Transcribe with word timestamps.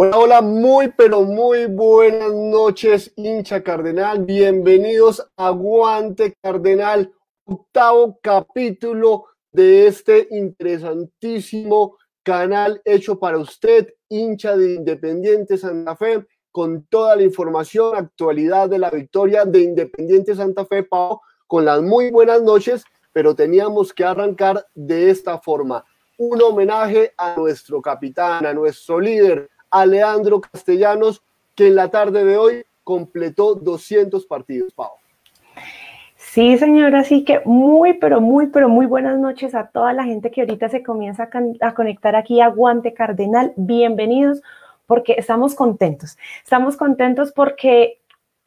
Hola, 0.00 0.16
hola, 0.16 0.42
muy 0.42 0.92
pero 0.96 1.22
muy 1.22 1.66
buenas 1.66 2.32
noches, 2.32 3.12
hincha 3.16 3.64
cardenal. 3.64 4.24
Bienvenidos 4.24 5.28
a 5.36 5.50
Guante 5.50 6.36
Cardenal, 6.40 7.12
octavo 7.44 8.16
capítulo 8.22 9.24
de 9.50 9.88
este 9.88 10.28
interesantísimo 10.30 11.96
canal 12.22 12.80
hecho 12.84 13.18
para 13.18 13.38
usted, 13.38 13.92
hincha 14.08 14.56
de 14.56 14.74
Independiente 14.74 15.58
Santa 15.58 15.96
Fe, 15.96 16.24
con 16.52 16.84
toda 16.84 17.16
la 17.16 17.24
información, 17.24 17.96
actualidad 17.96 18.68
de 18.68 18.78
la 18.78 18.90
victoria 18.90 19.44
de 19.44 19.62
Independiente 19.62 20.36
Santa 20.36 20.64
Fe, 20.64 20.84
Pau, 20.84 21.20
con 21.48 21.64
las 21.64 21.82
muy 21.82 22.12
buenas 22.12 22.40
noches, 22.40 22.84
pero 23.12 23.34
teníamos 23.34 23.92
que 23.92 24.04
arrancar 24.04 24.64
de 24.76 25.10
esta 25.10 25.40
forma. 25.40 25.84
Un 26.18 26.40
homenaje 26.40 27.14
a 27.18 27.34
nuestro 27.36 27.82
capitán, 27.82 28.46
a 28.46 28.54
nuestro 28.54 29.00
líder, 29.00 29.50
a 29.70 29.86
Leandro 29.86 30.40
Castellanos, 30.40 31.22
que 31.54 31.68
en 31.68 31.74
la 31.74 31.88
tarde 31.88 32.24
de 32.24 32.36
hoy 32.36 32.64
completó 32.84 33.54
200 33.54 34.24
partidos, 34.26 34.72
Pau. 34.74 34.92
Sí, 36.16 36.58
señora, 36.58 37.00
así 37.00 37.24
que 37.24 37.40
muy, 37.44 37.94
pero 37.94 38.20
muy, 38.20 38.48
pero 38.48 38.68
muy 38.68 38.86
buenas 38.86 39.18
noches 39.18 39.54
a 39.54 39.68
toda 39.68 39.92
la 39.92 40.04
gente 40.04 40.30
que 40.30 40.42
ahorita 40.42 40.68
se 40.68 40.82
comienza 40.82 41.30
a, 41.60 41.74
conectar 41.74 42.16
aquí 42.16 42.40
a 42.40 42.48
Guante 42.48 42.92
Cardenal. 42.92 43.52
Bienvenidos 43.56 44.42
porque 44.86 45.14
estamos 45.16 45.54
contentos. 45.54 46.18
Estamos 46.44 46.76
contentos 46.76 47.32
porque 47.32 47.98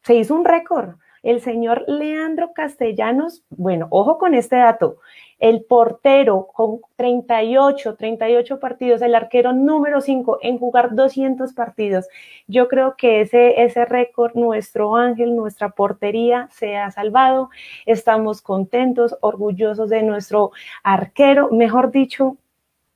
se 0.04 0.16
hizo 0.16 0.36
un 0.36 0.46
récord. 0.46 0.96
El 1.24 1.40
señor 1.40 1.84
Leandro 1.88 2.52
Castellanos, 2.54 3.44
bueno, 3.50 3.88
ojo 3.92 4.18
con 4.18 4.34
este 4.34 4.56
dato, 4.56 4.98
el 5.38 5.64
portero 5.64 6.48
con 6.54 6.82
38, 6.96 7.96
38 7.96 8.60
partidos, 8.60 9.02
el 9.02 9.14
arquero 9.14 9.54
número 9.54 10.02
5 10.02 10.40
en 10.42 10.58
jugar 10.58 10.96
200 10.96 11.54
partidos. 11.54 12.08
Yo 12.48 12.68
creo 12.68 12.96
que 12.96 13.22
ese, 13.22 13.64
ese 13.64 13.86
récord, 13.86 14.36
nuestro 14.36 14.96
ángel, 14.96 15.36
nuestra 15.36 15.70
portería 15.70 16.48
se 16.52 16.78
ha 16.78 16.90
salvado. 16.92 17.50
Estamos 17.86 18.42
contentos, 18.42 19.16
orgullosos 19.22 19.90
de 19.90 20.04
nuestro 20.04 20.52
arquero. 20.84 21.50
Mejor 21.52 21.92
dicho, 21.92 22.38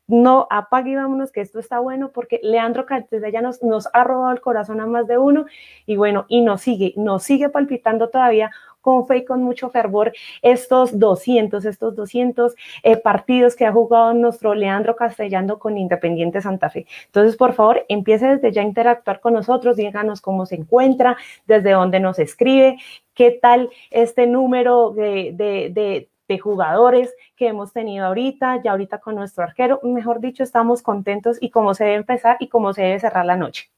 no 0.07 0.47
apague 0.49 0.91
y 0.91 0.95
vámonos 0.95 1.31
que 1.31 1.41
esto 1.41 1.59
está 1.59 1.79
bueno 1.79 2.11
porque 2.11 2.39
Leandro 2.43 2.85
Castellanos 2.85 3.63
nos 3.63 3.87
ha 3.93 4.03
robado 4.03 4.31
el 4.31 4.41
corazón 4.41 4.79
a 4.79 4.85
más 4.85 5.07
de 5.07 5.17
uno 5.17 5.45
y 5.85 5.95
bueno, 5.95 6.25
y 6.27 6.41
nos 6.41 6.61
sigue, 6.61 6.93
nos 6.95 7.23
sigue 7.23 7.49
palpitando 7.49 8.09
todavía 8.09 8.51
con 8.85 9.07
fe 9.07 9.17
y 9.17 9.25
con 9.25 9.41
mucho 9.41 9.71
fervor 9.71 10.13
estos 10.43 10.99
200, 10.99 11.65
estos 11.65 11.95
200 11.95 12.55
eh, 12.83 12.97
partidos 12.97 13.55
que 13.55 13.65
ha 13.65 13.71
jugado 13.71 14.13
nuestro 14.13 14.53
Leandro 14.53 14.95
Castellano 14.95 15.57
con 15.57 15.75
Independiente 15.75 16.39
Santa 16.39 16.69
Fe. 16.69 16.85
Entonces, 17.07 17.35
por 17.35 17.53
favor, 17.53 17.83
empiece 17.89 18.27
desde 18.27 18.51
ya 18.51 18.61
a 18.61 18.65
interactuar 18.65 19.21
con 19.21 19.33
nosotros, 19.33 19.75
díganos 19.75 20.21
cómo 20.21 20.45
se 20.45 20.53
encuentra, 20.53 21.17
desde 21.47 21.71
dónde 21.71 21.99
nos 21.99 22.19
escribe, 22.19 22.77
qué 23.15 23.31
tal 23.31 23.71
este 23.89 24.27
número 24.27 24.91
de, 24.91 25.31
de, 25.33 25.71
de 25.71 26.09
jugadores 26.41 27.13
que 27.35 27.47
hemos 27.47 27.71
tenido 27.71 28.05
ahorita, 28.05 28.61
ya 28.63 28.71
ahorita 28.71 28.99
con 28.99 29.15
nuestro 29.15 29.43
arquero. 29.43 29.79
Mejor 29.83 30.19
dicho, 30.19 30.43
estamos 30.43 30.81
contentos 30.81 31.37
y 31.39 31.49
cómo 31.49 31.73
se 31.73 31.85
debe 31.85 31.95
empezar 31.95 32.37
y 32.39 32.49
cómo 32.49 32.73
se 32.73 32.81
debe 32.81 32.99
cerrar 32.99 33.25
la 33.25 33.37
noche. 33.37 33.69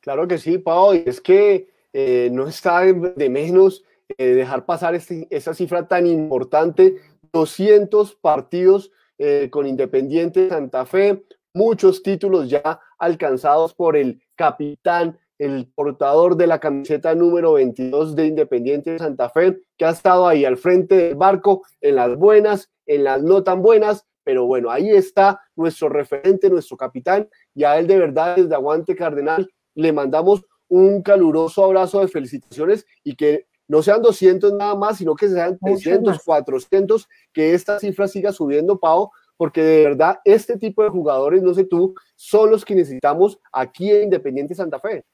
Claro 0.00 0.26
que 0.26 0.38
sí, 0.38 0.58
Pau, 0.58 0.92
es 0.92 1.20
que 1.20 1.68
eh, 1.92 2.28
no 2.32 2.48
está 2.48 2.80
de 2.80 3.28
menos 3.28 3.84
eh, 4.18 4.34
dejar 4.34 4.64
pasar 4.64 4.94
este, 4.94 5.26
esa 5.30 5.54
cifra 5.54 5.86
tan 5.86 6.06
importante, 6.06 6.96
200 7.32 8.14
partidos 8.16 8.90
eh, 9.18 9.48
con 9.50 9.66
Independiente 9.66 10.48
Santa 10.48 10.84
Fe, 10.86 11.24
muchos 11.54 12.02
títulos 12.02 12.50
ya 12.50 12.80
alcanzados 12.98 13.74
por 13.74 13.96
el 13.96 14.22
capitán, 14.34 15.18
el 15.38 15.66
portador 15.74 16.36
de 16.36 16.46
la 16.46 16.60
camiseta 16.60 17.14
número 17.14 17.54
22 17.54 18.14
de 18.14 18.26
Independiente 18.26 18.98
Santa 18.98 19.28
Fe, 19.28 19.60
que 19.76 19.84
ha 19.84 19.90
estado 19.90 20.26
ahí 20.26 20.44
al 20.44 20.56
frente 20.56 20.94
del 20.96 21.14
barco 21.14 21.62
en 21.80 21.96
las 21.96 22.16
buenas, 22.16 22.70
en 22.86 23.04
las 23.04 23.22
no 23.22 23.42
tan 23.42 23.62
buenas, 23.62 24.06
pero 24.24 24.46
bueno, 24.46 24.70
ahí 24.70 24.90
está 24.90 25.40
nuestro 25.56 25.88
referente, 25.88 26.48
nuestro 26.48 26.76
capitán, 26.76 27.28
y 27.54 27.64
a 27.64 27.78
él 27.78 27.86
de 27.86 27.98
verdad 27.98 28.36
desde 28.36 28.54
Aguante 28.54 28.94
Cardenal 28.94 29.50
le 29.74 29.92
mandamos 29.92 30.44
un 30.68 31.02
caluroso 31.02 31.64
abrazo 31.64 32.00
de 32.00 32.08
felicitaciones 32.08 32.86
y 33.02 33.16
que 33.16 33.46
no 33.68 33.82
sean 33.82 34.02
200 34.02 34.52
nada 34.52 34.74
más, 34.74 34.98
sino 34.98 35.14
que 35.14 35.28
sean 35.28 35.58
300, 35.58 36.22
400, 36.22 37.08
que 37.32 37.54
esta 37.54 37.78
cifra 37.78 38.06
siga 38.06 38.32
subiendo, 38.32 38.78
Pau, 38.78 39.10
porque 39.36 39.62
de 39.62 39.84
verdad 39.84 40.20
este 40.24 40.56
tipo 40.56 40.82
de 40.82 40.90
jugadores, 40.90 41.42
no 41.42 41.54
sé 41.54 41.64
tú, 41.64 41.94
son 42.16 42.50
los 42.50 42.64
que 42.64 42.74
necesitamos 42.74 43.38
aquí 43.52 43.90
en 43.90 44.04
Independiente 44.04 44.54
Santa 44.54 44.78
Fe. 44.78 45.04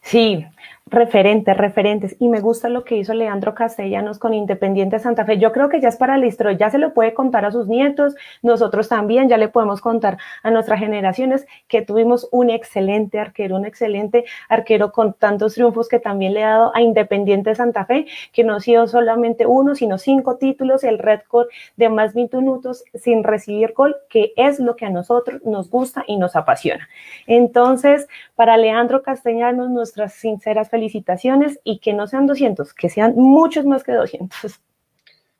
Sí, 0.00 0.46
referentes, 0.86 1.56
referentes. 1.56 2.16
Y 2.18 2.28
me 2.28 2.40
gusta 2.40 2.68
lo 2.68 2.84
que 2.84 2.96
hizo 2.96 3.14
Leandro 3.14 3.54
Castellanos 3.54 4.18
con 4.18 4.34
Independiente 4.34 4.98
Santa 4.98 5.24
Fe. 5.24 5.38
Yo 5.38 5.52
creo 5.52 5.68
que 5.68 5.80
ya 5.80 5.88
es 5.88 5.96
para 5.96 6.18
la 6.18 6.26
historia, 6.26 6.52
ya 6.52 6.70
se 6.70 6.78
lo 6.78 6.92
puede 6.92 7.14
contar 7.14 7.44
a 7.44 7.50
sus 7.50 7.68
nietos, 7.68 8.14
nosotros 8.42 8.88
también 8.88 9.28
ya 9.28 9.38
le 9.38 9.48
podemos 9.48 9.80
contar 9.80 10.18
a 10.42 10.50
nuestras 10.50 10.80
generaciones 10.80 11.46
que 11.68 11.82
tuvimos 11.82 12.28
un 12.30 12.50
excelente 12.50 13.18
arquero, 13.18 13.56
un 13.56 13.64
excelente 13.64 14.24
arquero 14.48 14.92
con 14.92 15.14
tantos 15.14 15.54
triunfos 15.54 15.88
que 15.88 15.98
también 15.98 16.34
le 16.34 16.44
ha 16.44 16.50
dado 16.50 16.72
a 16.74 16.82
Independiente 16.82 17.54
Santa 17.54 17.84
Fe, 17.84 18.06
que 18.32 18.44
no 18.44 18.56
ha 18.56 18.60
sido 18.60 18.86
solamente 18.86 19.46
uno, 19.46 19.74
sino 19.74 19.98
cinco 19.98 20.36
títulos, 20.36 20.84
el 20.84 20.98
récord 20.98 21.46
de 21.76 21.88
más 21.88 22.12
20 22.14 22.36
minutos 22.38 22.84
sin 22.94 23.24
recibir 23.24 23.72
gol, 23.72 23.96
que 24.08 24.32
es 24.36 24.58
lo 24.58 24.76
que 24.76 24.86
a 24.86 24.90
nosotros 24.90 25.40
nos 25.44 25.70
gusta 25.70 26.04
y 26.06 26.16
nos 26.16 26.36
apasiona. 26.36 26.88
Entonces, 27.26 28.08
para 28.34 28.56
Leandro 28.56 29.02
Castellanos, 29.02 29.70
nuestras 29.70 30.14
sinceras 30.14 30.71
felicitaciones 30.72 31.60
y 31.64 31.80
que 31.80 31.92
no 31.92 32.06
sean 32.06 32.26
200, 32.26 32.72
que 32.72 32.88
sean 32.88 33.12
muchos 33.14 33.66
más 33.66 33.84
que 33.84 33.92
200. 33.92 34.58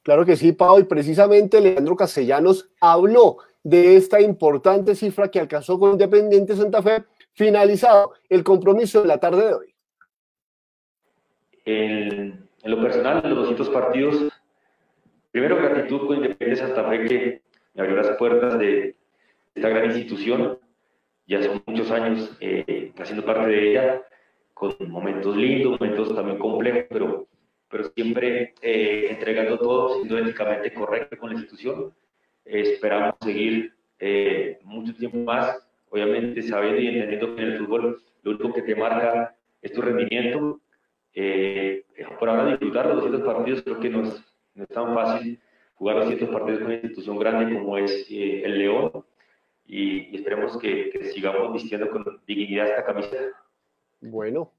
Claro 0.02 0.26
que 0.26 0.36
sí, 0.36 0.52
Pau, 0.52 0.78
y 0.78 0.84
precisamente 0.84 1.58
Leandro 1.58 1.96
Castellanos 1.96 2.68
habló 2.80 3.38
de 3.62 3.96
esta 3.96 4.20
importante 4.20 4.94
cifra 4.94 5.30
que 5.30 5.40
alcanzó 5.40 5.78
con 5.78 5.92
Independiente 5.92 6.54
Santa 6.54 6.82
Fe, 6.82 7.04
finalizado 7.32 8.12
el 8.28 8.44
compromiso 8.44 9.00
de 9.00 9.08
la 9.08 9.18
tarde 9.18 9.46
de 9.46 9.54
hoy. 9.54 9.74
En, 11.64 12.48
lo 12.64 12.82
personal, 12.82 13.22
los 13.24 13.48
200 13.48 13.70
partidos, 13.70 14.28
primero 15.30 15.56
gratitud 15.56 16.06
con 16.06 16.16
Independiente 16.16 16.62
Santa 16.62 16.86
Fe 16.90 17.06
que 17.06 17.42
me 17.72 17.82
abrió 17.82 17.96
las 17.96 18.16
puertas 18.18 18.58
de 18.58 18.96
esta 19.54 19.68
gran 19.70 19.86
institución, 19.86 20.58
ya 21.26 21.42
son 21.42 21.62
muchos 21.64 21.90
años 21.90 22.36
eh, 22.40 22.92
haciendo 22.98 23.24
parte 23.24 23.46
de 23.46 23.70
ella, 23.70 24.02
con 24.54 24.74
momentos 24.88 25.36
lindos, 25.36 25.80
momentos 25.80 26.14
también 26.14 26.38
complejos, 26.38 26.84
pero, 26.88 27.26
pero 27.68 27.84
siempre 27.94 28.54
eh, 28.62 29.08
entregando 29.10 29.58
todo, 29.58 29.96
siendo 29.96 30.18
éticamente 30.18 30.72
correcto 30.72 31.16
con 31.18 31.30
la 31.30 31.36
institución. 31.36 31.92
esperamos 32.44 33.14
seguir 33.20 33.74
eh, 33.98 34.58
mucho 34.62 34.94
tiempo 34.94 35.18
más, 35.18 35.66
obviamente 35.90 36.42
sabiendo 36.42 36.80
y 36.80 36.88
entendiendo 36.88 37.34
que 37.34 37.42
en 37.42 37.48
el 37.52 37.58
fútbol 37.58 38.02
lo 38.22 38.30
único 38.32 38.52
que 38.52 38.62
te 38.62 38.74
marca 38.74 39.34
es 39.60 39.72
tu 39.72 39.80
rendimiento. 39.80 40.60
Eh, 41.14 41.84
por 42.18 42.28
ahora 42.28 42.46
disfrutar 42.46 42.86
los 42.86 42.96
200 42.96 43.22
partidos 43.22 43.62
creo 43.62 43.80
que 43.80 43.90
no 43.90 44.02
es, 44.02 44.24
no 44.54 44.62
es 44.64 44.68
tan 44.70 44.94
fácil 44.94 45.38
jugar 45.74 45.96
los 45.96 46.06
200 46.06 46.30
partidos 46.30 46.58
con 46.60 46.66
una 46.66 46.74
institución 46.76 47.18
grande 47.18 47.58
como 47.58 47.76
es 47.76 48.06
el 48.10 48.58
León 48.58 49.04
y, 49.66 50.16
esperemos 50.16 50.56
que, 50.58 50.90
que 50.90 51.04
sigamos 51.10 51.52
vistiendo 51.52 51.90
con 51.90 52.20
dignidad 52.26 52.68
esta 52.68 52.84
camiseta. 52.84 53.41
Bueno, 54.02 54.50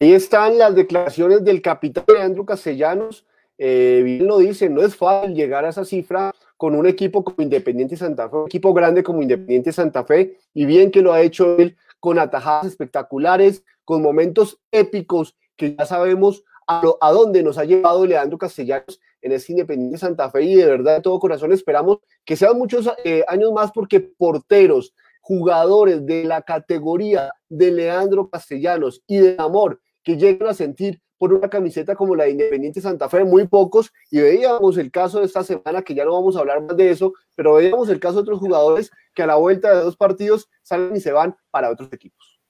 ahí 0.00 0.12
están 0.12 0.56
las 0.56 0.74
declaraciones 0.74 1.44
del 1.44 1.60
capitán 1.60 2.04
Leandro 2.08 2.46
Castellanos. 2.46 3.26
Eh, 3.58 4.00
bien 4.02 4.26
lo 4.26 4.38
dice, 4.38 4.70
no 4.70 4.80
es 4.82 4.96
fácil 4.96 5.34
llegar 5.34 5.66
a 5.66 5.68
esa 5.68 5.84
cifra 5.84 6.34
con 6.56 6.74
un 6.74 6.86
equipo 6.86 7.22
como 7.22 7.42
Independiente 7.42 7.98
Santa 7.98 8.30
Fe, 8.30 8.36
un 8.36 8.46
equipo 8.46 8.72
grande 8.72 9.02
como 9.02 9.20
Independiente 9.20 9.70
Santa 9.70 10.02
Fe, 10.04 10.38
y 10.54 10.64
bien 10.64 10.90
que 10.90 11.02
lo 11.02 11.12
ha 11.12 11.20
hecho 11.20 11.58
él 11.58 11.76
con 12.00 12.18
atajadas 12.18 12.68
espectaculares, 12.68 13.64
con 13.84 14.00
momentos 14.00 14.58
épicos 14.72 15.36
que 15.56 15.76
ya 15.76 15.84
sabemos 15.84 16.42
a, 16.66 16.82
a 17.02 17.12
dónde 17.12 17.42
nos 17.42 17.58
ha 17.58 17.64
llevado 17.64 18.06
Leandro 18.06 18.38
Castellanos 18.38 18.98
en 19.20 19.32
ese 19.32 19.52
Independiente 19.52 19.98
Santa 19.98 20.30
Fe 20.30 20.42
y 20.44 20.54
de 20.54 20.64
verdad 20.64 20.96
de 20.96 21.02
todo 21.02 21.20
corazón 21.20 21.52
esperamos 21.52 21.98
que 22.24 22.34
sean 22.34 22.56
muchos 22.56 22.90
eh, 23.04 23.24
años 23.28 23.52
más 23.52 23.72
porque 23.72 24.00
porteros, 24.00 24.94
jugadores 25.30 26.04
de 26.04 26.24
la 26.24 26.42
categoría 26.42 27.32
de 27.48 27.70
Leandro 27.70 28.28
Castellanos 28.28 29.00
y 29.06 29.18
de 29.18 29.36
Amor 29.38 29.80
que 30.02 30.16
llegan 30.16 30.48
a 30.48 30.54
sentir 30.54 31.00
por 31.18 31.32
una 31.32 31.48
camiseta 31.48 31.94
como 31.94 32.16
la 32.16 32.24
de 32.24 32.30
Independiente 32.30 32.80
Santa 32.80 33.08
Fe, 33.08 33.22
muy 33.22 33.46
pocos, 33.46 33.92
y 34.10 34.20
veíamos 34.20 34.76
el 34.76 34.90
caso 34.90 35.20
de 35.20 35.26
esta 35.26 35.44
semana, 35.44 35.82
que 35.82 35.94
ya 35.94 36.04
no 36.04 36.14
vamos 36.14 36.34
a 36.34 36.40
hablar 36.40 36.60
más 36.62 36.76
de 36.76 36.90
eso, 36.90 37.12
pero 37.36 37.54
veíamos 37.54 37.88
el 37.90 38.00
caso 38.00 38.16
de 38.16 38.22
otros 38.22 38.40
jugadores 38.40 38.90
que 39.14 39.22
a 39.22 39.26
la 39.28 39.36
vuelta 39.36 39.70
de 39.70 39.84
dos 39.84 39.96
partidos 39.96 40.50
salen 40.62 40.96
y 40.96 41.00
se 41.00 41.12
van 41.12 41.36
para 41.52 41.70
otros 41.70 41.92
equipos. 41.92 42.40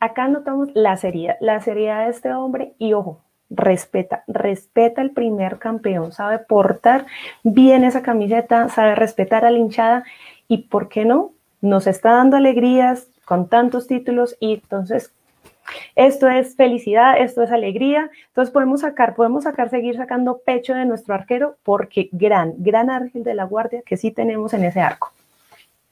Acá 0.00 0.26
notamos 0.26 0.70
la 0.74 0.96
seriedad, 0.96 1.36
la 1.40 1.60
seriedad 1.60 2.06
de 2.06 2.10
este 2.10 2.32
hombre 2.32 2.74
y 2.78 2.94
ojo, 2.94 3.22
respeta, 3.48 4.24
respeta 4.26 5.02
el 5.02 5.12
primer 5.12 5.60
campeón, 5.60 6.10
sabe 6.10 6.40
portar 6.40 7.06
bien 7.44 7.84
esa 7.84 8.02
camiseta, 8.02 8.70
sabe 8.70 8.96
respetar 8.96 9.44
a 9.44 9.52
la 9.52 9.58
hinchada 9.58 10.02
y, 10.48 10.64
¿por 10.64 10.88
qué 10.88 11.04
no? 11.04 11.34
Nos 11.62 11.86
está 11.86 12.12
dando 12.12 12.36
alegrías, 12.36 13.06
con 13.24 13.48
tantos 13.48 13.86
títulos 13.86 14.36
y 14.40 14.54
entonces 14.54 15.12
esto 15.94 16.28
es 16.28 16.56
felicidad, 16.56 17.18
esto 17.18 17.42
es 17.42 17.50
alegría. 17.50 18.10
Entonces 18.28 18.52
podemos 18.52 18.80
sacar, 18.80 19.14
podemos 19.14 19.44
sacar, 19.44 19.70
seguir 19.70 19.96
sacando 19.96 20.40
pecho 20.44 20.74
de 20.74 20.84
nuestro 20.84 21.14
arquero 21.14 21.56
porque 21.62 22.08
gran, 22.12 22.54
gran 22.58 22.90
ángel 22.90 23.22
de 23.22 23.34
la 23.34 23.44
guardia 23.44 23.82
que 23.86 23.96
sí 23.96 24.10
tenemos 24.10 24.52
en 24.54 24.64
ese 24.64 24.80
arco. 24.80 25.12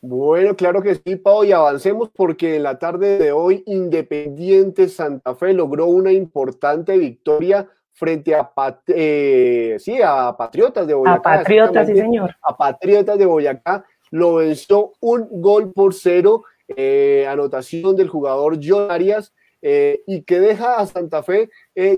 Bueno, 0.02 0.56
claro 0.56 0.80
que 0.80 0.94
sí, 0.94 1.16
Pau, 1.16 1.44
y 1.44 1.52
avancemos 1.52 2.08
porque 2.08 2.56
en 2.56 2.62
la 2.62 2.78
tarde 2.78 3.18
de 3.18 3.32
hoy 3.32 3.62
Independiente 3.66 4.88
Santa 4.88 5.34
Fe 5.34 5.52
logró 5.52 5.86
una 5.86 6.10
importante 6.10 6.96
victoria 6.96 7.68
frente 7.92 8.34
a, 8.34 8.50
eh, 8.86 9.76
sí, 9.78 9.98
a 10.02 10.34
Patriotas 10.36 10.86
de 10.86 10.94
Boyacá. 10.94 11.34
A 11.34 11.38
Patriotas, 11.38 11.86
sí, 11.86 11.96
señor. 11.96 12.34
A 12.42 12.56
Patriotas 12.56 13.18
de 13.18 13.26
Boyacá 13.26 13.84
lo 14.10 14.36
venció 14.36 14.92
un 15.00 15.28
gol 15.40 15.72
por 15.72 15.94
cero, 15.94 16.44
eh, 16.68 17.26
anotación 17.28 17.96
del 17.96 18.08
jugador 18.08 18.58
John 18.62 18.90
Arias, 18.90 19.32
eh, 19.62 20.02
y 20.06 20.22
que 20.22 20.40
deja 20.40 20.76
a 20.76 20.86
Santa 20.86 21.22
Fe 21.22 21.50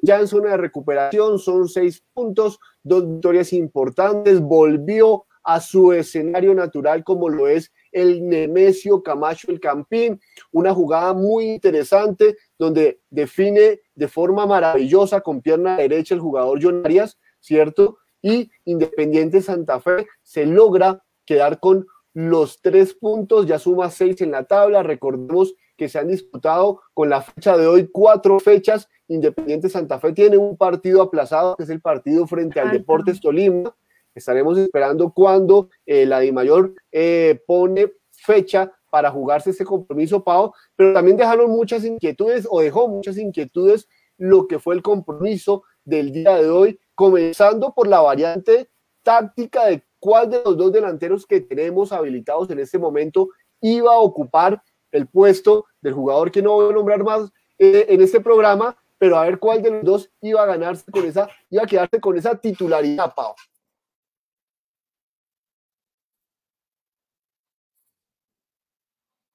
ya 0.02 0.18
en 0.18 0.26
zona 0.26 0.50
de 0.50 0.56
recuperación, 0.56 1.38
son 1.38 1.68
seis 1.68 2.02
puntos, 2.12 2.58
dos 2.82 3.08
victorias 3.08 3.52
importantes, 3.52 4.40
volvió 4.40 5.26
a 5.44 5.60
su 5.60 5.92
escenario 5.92 6.54
natural 6.54 7.04
como 7.04 7.28
lo 7.28 7.48
es 7.48 7.72
el 7.90 8.26
Nemesio 8.28 9.02
Camacho 9.02 9.50
el 9.50 9.60
Campín, 9.60 10.20
una 10.50 10.72
jugada 10.74 11.12
muy 11.14 11.50
interesante 11.50 12.36
donde 12.58 13.00
define 13.10 13.80
de 13.94 14.08
forma 14.08 14.46
maravillosa 14.46 15.20
con 15.20 15.42
pierna 15.42 15.76
derecha 15.76 16.14
el 16.14 16.20
jugador 16.20 16.58
John 16.62 16.82
Arias, 16.84 17.18
¿cierto? 17.40 17.98
Y 18.22 18.50
Independiente 18.64 19.42
Santa 19.42 19.80
Fe 19.80 20.06
se 20.22 20.46
logra 20.46 21.04
quedar 21.24 21.60
con 21.60 21.86
los 22.14 22.60
tres 22.60 22.94
puntos, 22.94 23.46
ya 23.46 23.58
suma 23.58 23.90
seis 23.90 24.20
en 24.20 24.30
la 24.30 24.44
tabla, 24.44 24.82
recordemos 24.82 25.54
que 25.76 25.88
se 25.88 25.98
han 25.98 26.08
disputado 26.08 26.80
con 26.94 27.08
la 27.08 27.22
fecha 27.22 27.56
de 27.56 27.66
hoy 27.66 27.88
cuatro 27.90 28.38
fechas, 28.38 28.88
Independiente 29.08 29.68
Santa 29.68 29.98
Fe 29.98 30.12
tiene 30.12 30.38
un 30.38 30.56
partido 30.56 31.02
aplazado, 31.02 31.56
que 31.56 31.64
es 31.64 31.70
el 31.70 31.80
partido 31.80 32.26
frente 32.26 32.60
al 32.60 32.70
Deportes 32.70 33.20
Tolima, 33.20 33.74
Estaremos 34.14 34.58
esperando 34.58 35.12
cuando 35.12 35.70
eh, 35.86 36.04
la 36.04 36.20
DIMAYOR 36.20 36.74
eh, 36.90 37.40
pone 37.46 37.92
fecha 38.10 38.70
para 38.90 39.10
jugarse 39.10 39.50
ese 39.50 39.64
compromiso, 39.64 40.22
Pau, 40.22 40.52
pero 40.76 40.92
también 40.92 41.16
dejaron 41.16 41.50
muchas 41.50 41.84
inquietudes 41.84 42.46
o 42.48 42.60
dejó 42.60 42.88
muchas 42.88 43.16
inquietudes 43.16 43.88
lo 44.18 44.46
que 44.46 44.58
fue 44.58 44.74
el 44.74 44.82
compromiso 44.82 45.64
del 45.84 46.12
día 46.12 46.36
de 46.36 46.50
hoy, 46.50 46.78
comenzando 46.94 47.72
por 47.74 47.88
la 47.88 48.00
variante 48.00 48.68
táctica 49.02 49.66
de 49.66 49.82
cuál 50.02 50.28
de 50.28 50.42
los 50.44 50.56
dos 50.56 50.72
delanteros 50.72 51.24
que 51.24 51.40
tenemos 51.40 51.92
habilitados 51.92 52.50
en 52.50 52.58
este 52.58 52.76
momento 52.76 53.28
iba 53.60 53.94
a 53.94 53.98
ocupar 54.00 54.60
el 54.90 55.06
puesto 55.06 55.66
del 55.80 55.94
jugador 55.94 56.32
que 56.32 56.42
no 56.42 56.54
voy 56.54 56.70
a 56.70 56.74
nombrar 56.74 57.04
más 57.04 57.30
eh, 57.56 57.86
en 57.88 58.00
este 58.00 58.20
programa, 58.20 58.76
pero 58.98 59.16
a 59.16 59.24
ver 59.24 59.38
cuál 59.38 59.62
de 59.62 59.70
los 59.70 59.84
dos 59.84 60.10
iba 60.20 60.42
a 60.42 60.46
ganarse 60.46 60.90
con 60.90 61.04
esa, 61.04 61.28
iba 61.50 61.62
a 61.62 61.66
quedarse 61.66 62.00
con 62.00 62.18
esa 62.18 62.34
titularidad, 62.34 63.14
Pau. 63.14 63.34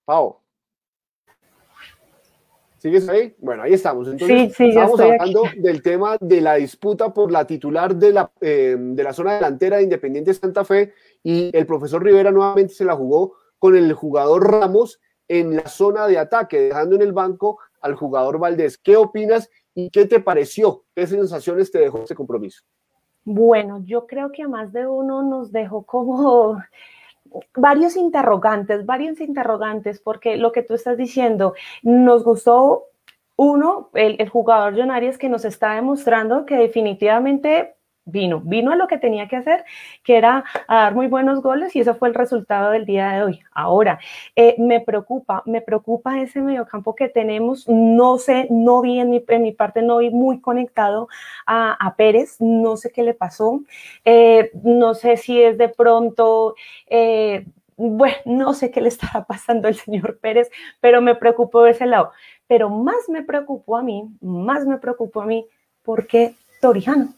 Pau. 0.05 0.46
¿Sigues 2.77 3.09
ahí? 3.09 3.35
Bueno, 3.39 3.63
ahí 3.63 3.73
estamos. 3.73 4.07
Entonces, 4.07 4.53
sí, 4.55 4.69
estamos 4.69 4.99
hablando 4.99 5.43
del 5.57 5.81
tema 5.81 6.17
de 6.19 6.41
la 6.41 6.55
disputa 6.55 7.11
por 7.13 7.31
la 7.31 7.45
titular 7.47 7.95
de 7.95 8.13
la, 8.13 8.31
eh, 8.39 8.75
de 8.77 9.03
la 9.03 9.13
zona 9.13 9.35
delantera 9.35 9.77
de 9.77 9.83
Independiente 9.83 10.33
Santa 10.33 10.63
Fe 10.63 10.93
y 11.23 11.49
el 11.57 11.65
profesor 11.65 12.03
Rivera 12.03 12.31
nuevamente 12.31 12.73
se 12.73 12.85
la 12.85 12.95
jugó 12.95 13.33
con 13.57 13.75
el 13.75 13.91
jugador 13.93 14.51
Ramos 14.51 14.99
en 15.27 15.55
la 15.55 15.67
zona 15.67 16.07
de 16.07 16.19
ataque, 16.19 16.61
dejando 16.61 16.95
en 16.95 17.01
el 17.01 17.13
banco 17.13 17.59
al 17.81 17.95
jugador 17.95 18.39
Valdés. 18.39 18.77
¿Qué 18.77 18.95
opinas 18.95 19.49
y 19.73 19.89
qué 19.89 20.05
te 20.05 20.19
pareció? 20.19 20.85
¿Qué 20.95 21.07
sensaciones 21.07 21.71
te 21.71 21.79
dejó 21.79 21.99
este 21.99 22.15
compromiso? 22.15 22.63
Bueno, 23.23 23.83
yo 23.83 24.07
creo 24.07 24.31
que 24.31 24.43
a 24.43 24.47
más 24.47 24.71
de 24.71 24.87
uno 24.87 25.21
nos 25.23 25.51
dejó 25.51 25.83
como 25.83 26.61
varios 27.55 27.95
interrogantes, 27.95 28.85
varios 28.85 29.19
interrogantes, 29.21 29.99
porque 29.99 30.37
lo 30.37 30.51
que 30.51 30.63
tú 30.63 30.73
estás 30.73 30.97
diciendo, 30.97 31.53
nos 31.83 32.23
gustó 32.23 32.85
uno, 33.37 33.89
el, 33.93 34.27
jugador 34.29 34.75
John 34.75 34.91
Arias 34.91 35.17
que 35.17 35.29
nos 35.29 35.45
está 35.45 35.75
demostrando 35.75 36.45
que 36.45 36.55
definitivamente 36.57 37.76
vino, 38.07 38.39
vino 38.39 38.71
a 38.71 38.75
lo 38.75 38.87
que 38.87 38.97
tenía 38.97 39.27
que 39.27 39.35
hacer, 39.35 39.63
que 40.03 40.17
era 40.17 40.43
dar 40.67 40.95
muy 40.95 41.07
buenos 41.07 41.41
goles 41.41 41.75
y 41.75 41.81
eso 41.81 41.93
fue 41.95 42.07
el 42.07 42.15
resultado 42.15 42.71
del 42.71 42.85
día 42.85 43.11
de 43.11 43.23
hoy. 43.23 43.41
Ahora, 43.51 43.99
eh, 44.35 44.55
me 44.57 44.79
preocupa, 44.79 45.43
me 45.45 45.61
preocupa 45.61 46.19
ese 46.19 46.41
mediocampo 46.41 46.95
que 46.95 47.09
tenemos, 47.09 47.67
no 47.67 48.17
sé, 48.17 48.47
no 48.49 48.81
vi 48.81 48.99
en 48.99 49.09
mi, 49.09 49.23
en 49.27 49.41
mi 49.41 49.51
parte, 49.51 49.81
no 49.81 49.97
vi 49.97 50.09
muy 50.09 50.39
conectado 50.41 51.09
a, 51.45 51.73
a 51.73 51.95
Pérez, 51.95 52.37
no 52.39 52.77
sé 52.77 52.91
qué 52.91 53.03
le 53.03 53.13
pasó, 53.13 53.61
eh, 54.05 54.51
no 54.63 54.93
sé 54.93 55.17
si 55.17 55.41
es 55.41 55.57
de 55.57 55.69
pronto... 55.69 56.55
Eh, 56.87 57.45
bueno, 57.79 58.15
no 58.25 58.53
sé 58.55 58.71
qué 58.71 58.81
le 58.81 58.89
estaba 58.89 59.25
pasando 59.25 59.67
al 59.67 59.75
señor 59.75 60.17
Pérez, 60.17 60.49
pero 60.81 60.99
me 60.99 61.13
preocupó 61.13 61.61
de 61.61 61.71
ese 61.71 61.85
lado. 61.85 62.11
Pero 62.47 62.71
más 62.71 63.07
me 63.07 63.21
preocupó 63.21 63.77
a 63.77 63.83
mí, 63.83 64.09
más 64.19 64.65
me 64.65 64.79
preocupó 64.79 65.21
a 65.21 65.27
mí, 65.27 65.45
porque 65.83 66.33
Torijano. 66.59 67.16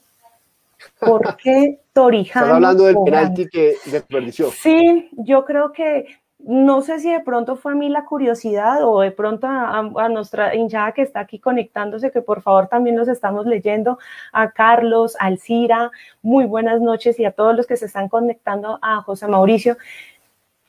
¿Por 0.99 1.35
qué 1.37 1.81
Torijano? 1.93 2.45
Están 2.45 2.55
hablando 2.55 2.85
del 2.85 2.97
penalti 3.03 3.47
que 3.47 3.75
desperdició. 3.85 4.51
Sí, 4.51 5.09
yo 5.17 5.45
creo 5.45 5.71
que 5.71 6.05
no 6.39 6.81
sé 6.81 6.99
si 6.99 7.11
de 7.11 7.19
pronto 7.19 7.57
fue 7.57 7.73
a 7.73 7.75
mí 7.75 7.89
la 7.89 8.05
curiosidad 8.05 8.83
o 8.83 9.01
de 9.01 9.11
pronto 9.11 9.45
a, 9.47 10.09
nuestra 10.09 10.55
hinchada 10.55 10.93
que 10.93 11.01
está 11.01 11.19
aquí 11.19 11.37
conectándose, 11.37 12.11
que 12.11 12.21
por 12.21 12.41
favor 12.41 12.67
también 12.67 12.95
los 12.95 13.09
estamos 13.09 13.45
leyendo, 13.45 13.99
a 14.31 14.51
Carlos, 14.51 15.17
a 15.19 15.25
Alcira, 15.25 15.91
muy 16.21 16.45
buenas 16.45 16.79
noches 16.79 17.19
y 17.19 17.25
a 17.25 17.33
todos 17.33 17.55
los 17.55 17.67
que 17.67 17.75
se 17.75 17.85
están 17.87 18.07
conectando 18.07 18.79
a 18.81 19.01
José 19.01 19.27
Mauricio. 19.27 19.77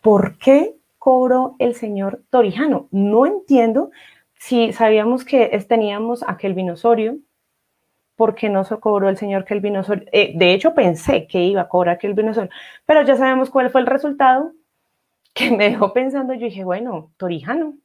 ¿Por 0.02 0.38
qué 0.38 0.74
cobró 0.98 1.54
el 1.60 1.76
señor 1.76 2.20
Torijano? 2.30 2.88
No 2.90 3.24
entiendo 3.24 3.90
si 4.34 4.72
sabíamos 4.72 5.24
que 5.24 5.46
teníamos 5.68 6.24
a 6.26 6.36
Kelvin 6.36 6.70
Osorio, 6.70 7.16
porque 8.20 8.50
no 8.50 8.64
se 8.64 8.76
cobró 8.76 9.08
el 9.08 9.16
señor 9.16 9.46
Kelvin 9.46 9.78
Osorio. 9.78 10.04
Eh, 10.12 10.34
de 10.36 10.52
hecho, 10.52 10.74
pensé 10.74 11.26
que 11.26 11.42
iba 11.42 11.62
a 11.62 11.68
cobrar 11.68 11.96
Kelvin 11.96 12.28
Osorio, 12.28 12.50
pero 12.84 13.00
ya 13.00 13.16
sabemos 13.16 13.48
cuál 13.48 13.70
fue 13.70 13.80
el 13.80 13.86
resultado 13.86 14.52
que 15.32 15.50
me 15.50 15.70
dejó 15.70 15.94
pensando. 15.94 16.34
Yo 16.34 16.44
dije, 16.44 16.62
bueno, 16.62 17.12
Torijano. 17.16 17.78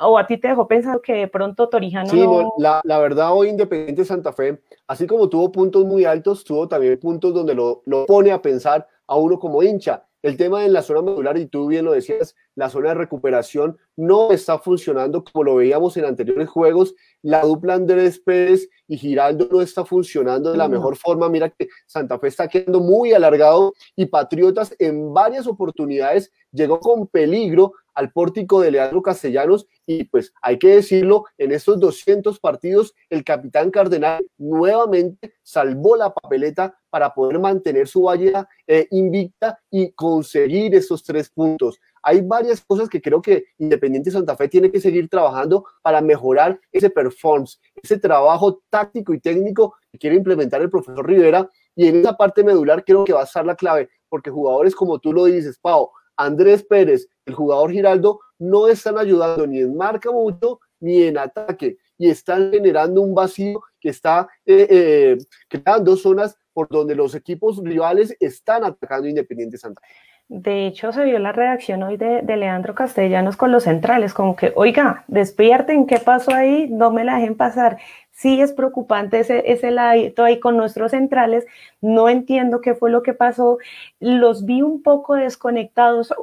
O 0.00 0.16
a 0.16 0.26
ti 0.26 0.38
te 0.38 0.48
dejó 0.48 0.66
pensando 0.66 1.02
que 1.02 1.12
de 1.12 1.28
pronto 1.28 1.68
Torijano. 1.68 2.08
Sí, 2.08 2.24
la, 2.56 2.80
la, 2.84 2.98
verdad, 3.00 3.34
hoy 3.34 3.50
Independiente 3.50 4.06
Santa 4.06 4.32
Fe, 4.32 4.62
así 4.86 5.06
como 5.06 5.28
tuvo 5.28 5.52
puntos 5.52 5.84
muy 5.84 6.06
altos, 6.06 6.42
tuvo 6.42 6.66
también 6.66 6.98
puntos 6.98 7.34
donde 7.34 7.54
lo, 7.54 7.82
lo 7.84 8.06
pone 8.06 8.32
a 8.32 8.40
pensar 8.40 8.88
a 9.06 9.16
uno 9.16 9.38
como 9.38 9.62
hincha. 9.62 10.06
El 10.22 10.38
tema 10.38 10.62
de 10.62 10.70
la 10.70 10.80
zona 10.80 11.02
medular, 11.02 11.36
y 11.36 11.44
tú 11.44 11.66
bien 11.66 11.84
lo 11.84 11.92
decías, 11.92 12.34
la 12.54 12.70
zona 12.70 12.88
de 12.88 12.94
recuperación 12.94 13.76
no 13.96 14.30
está 14.30 14.58
funcionando 14.58 15.24
como 15.24 15.44
lo 15.44 15.56
veíamos 15.56 15.96
en 15.96 16.04
anteriores 16.04 16.48
juegos. 16.48 16.94
La 17.22 17.42
dupla 17.42 17.74
Andrés 17.74 18.18
Pérez 18.18 18.68
y 18.88 18.96
Giraldo 18.96 19.48
no 19.50 19.60
está 19.60 19.84
funcionando 19.84 20.52
de 20.52 20.58
la 20.58 20.68
mejor 20.68 20.96
forma. 20.96 21.28
Mira 21.28 21.50
que 21.50 21.68
Santa 21.86 22.18
Fe 22.18 22.28
está 22.28 22.48
quedando 22.48 22.80
muy 22.80 23.12
alargado 23.12 23.74
y 23.96 24.06
Patriotas 24.06 24.74
en 24.78 25.12
varias 25.12 25.46
oportunidades 25.46 26.32
llegó 26.52 26.80
con 26.80 27.06
peligro 27.06 27.72
al 27.94 28.10
pórtico 28.10 28.60
de 28.60 28.70
Leandro 28.70 29.02
Castellanos 29.02 29.66
y 29.86 30.04
pues 30.04 30.32
hay 30.40 30.58
que 30.58 30.76
decirlo, 30.76 31.24
en 31.38 31.52
estos 31.52 31.78
200 31.78 32.38
partidos 32.40 32.94
el 33.10 33.24
capitán 33.24 33.70
Cardenal 33.70 34.24
nuevamente 34.38 35.34
salvó 35.42 35.96
la 35.96 36.12
papeleta 36.12 36.78
para 36.90 37.12
poder 37.12 37.38
mantener 37.38 37.88
su 37.88 38.02
valle 38.02 38.32
eh, 38.66 38.86
invicta 38.90 39.58
y 39.70 39.92
conseguir 39.92 40.74
esos 40.74 41.02
tres 41.02 41.28
puntos. 41.30 41.80
Hay 42.02 42.20
varias 42.22 42.60
cosas 42.60 42.88
que 42.88 43.00
creo 43.00 43.22
que 43.22 43.44
Independiente 43.58 44.10
Santa 44.10 44.36
Fe 44.36 44.48
tiene 44.48 44.70
que 44.70 44.80
seguir 44.80 45.08
trabajando 45.08 45.64
para 45.82 46.00
mejorar 46.00 46.60
ese 46.72 46.90
performance, 46.90 47.60
ese 47.82 47.98
trabajo 47.98 48.62
táctico 48.70 49.14
y 49.14 49.20
técnico 49.20 49.76
que 49.90 49.98
quiere 49.98 50.16
implementar 50.16 50.60
el 50.62 50.70
profesor 50.70 51.06
Rivera. 51.06 51.48
Y 51.74 51.86
en 51.86 52.00
esa 52.00 52.16
parte 52.16 52.44
medular 52.44 52.84
creo 52.84 53.04
que 53.04 53.12
va 53.12 53.20
a 53.20 53.24
estar 53.24 53.46
la 53.46 53.54
clave, 53.54 53.88
porque 54.08 54.30
jugadores 54.30 54.74
como 54.74 54.98
tú 54.98 55.12
lo 55.12 55.24
dices, 55.26 55.58
Pau, 55.58 55.90
Andrés 56.16 56.64
Pérez, 56.64 57.08
el 57.24 57.34
jugador 57.34 57.70
Giraldo, 57.70 58.20
no 58.38 58.68
están 58.68 58.98
ayudando 58.98 59.46
ni 59.46 59.60
en 59.60 59.76
marca 59.76 60.10
mucho 60.10 60.60
ni 60.80 61.04
en 61.04 61.16
ataque 61.16 61.78
y 61.96 62.10
están 62.10 62.50
generando 62.50 63.00
un 63.00 63.14
vacío 63.14 63.62
que 63.80 63.90
está 63.90 64.28
eh, 64.44 64.66
eh, 64.68 65.18
creando 65.48 65.96
zonas 65.96 66.36
por 66.52 66.68
donde 66.68 66.96
los 66.96 67.14
equipos 67.14 67.62
rivales 67.62 68.16
están 68.18 68.64
atacando 68.64 69.08
Independiente 69.08 69.56
Santa 69.56 69.80
Fe. 69.80 70.11
De 70.34 70.66
hecho, 70.66 70.92
se 70.92 71.04
vio 71.04 71.18
la 71.18 71.32
reacción 71.32 71.82
hoy 71.82 71.98
de, 71.98 72.22
Leandro 72.22 72.74
Castellanos 72.74 73.36
con 73.36 73.52
los 73.52 73.64
centrales, 73.64 74.14
como 74.14 74.34
que, 74.34 74.50
oiga, 74.56 75.04
despierten, 75.06 75.86
¿qué 75.86 75.98
pasó 75.98 76.32
ahí? 76.32 76.68
No 76.70 76.90
me 76.90 77.04
la 77.04 77.16
dejen 77.16 77.36
pasar. 77.36 77.76
sí 78.12 78.40
es 78.40 78.52
preocupante 78.54 79.20
ese, 79.20 79.52
ese 79.52 79.70
ladito 79.70 80.24
ahí 80.24 80.40
con 80.40 80.56
nuestros 80.56 80.92
centrales. 80.92 81.44
No 81.82 82.08
entiendo 82.08 82.62
qué 82.62 82.74
fue 82.74 82.90
lo 82.90 83.02
que 83.02 83.12
pasó. 83.12 83.58
Los 84.00 84.46
vi 84.46 84.62
un 84.62 84.82
poco 84.82 85.16
desconectados. 85.16 86.14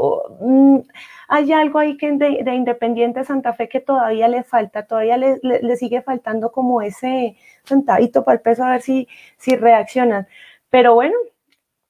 Mm, 0.42 0.80
hay 1.28 1.52
algo 1.54 1.78
ahí 1.78 1.96
que 1.96 2.12
de, 2.14 2.56
Independiente 2.56 3.24
Santa 3.24 3.54
Fe 3.54 3.70
que 3.70 3.80
todavía 3.80 4.28
le 4.28 4.44
falta, 4.44 4.88
todavía 4.88 5.18
le, 5.18 5.40
le, 5.44 5.76
sigue 5.76 6.02
faltando 6.02 6.52
como 6.52 6.82
ese 6.82 7.38
sentadito 7.64 8.24
para 8.24 8.38
el 8.38 8.42
peso 8.42 8.64
a 8.64 8.72
ver 8.72 8.82
si, 8.82 9.08
si 9.38 9.56
reaccionan. 9.56 10.28
Pero 10.72 10.96
bueno, 10.96 11.16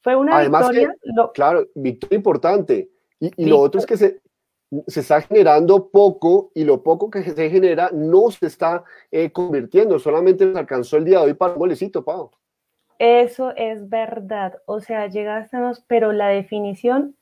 fue 0.02 0.16
una 0.16 0.40
victoria. 0.42 0.96
Claro, 1.34 1.68
victoria 1.76 2.16
importante. 2.16 2.90
Y, 3.20 3.46
lo 3.46 3.60
otro 3.60 3.80
es 3.80 3.86
que 3.86 3.98
se, 3.98 4.22
se 4.88 5.00
está 5.02 5.22
generando 5.22 5.90
poco 5.90 6.52
y 6.54 6.64
lo 6.64 6.84
poco 6.84 7.10
que 7.10 7.24
se 7.24 7.50
genera 7.50 7.90
no 7.94 8.32
se 8.32 8.48
está 8.48 8.84
eh, 9.12 9.32
convirtiendo, 9.32 10.00
solamente 10.00 10.52
se 10.52 10.58
alcanzó 10.58 10.98
el 10.98 11.06
día 11.06 11.20
de 11.20 11.26
hoy 11.26 11.34
para 11.34 11.54
un 11.54 11.60
golecito, 11.60 12.06
Pau. 12.06 12.32
Eso 12.98 13.54
es 13.56 13.90
verdad, 13.90 14.62
o 14.66 14.80
sea, 14.82 15.08
llegaste, 15.08 15.58
pero 15.88 16.12
la 16.12 16.28
definición, 16.28 17.16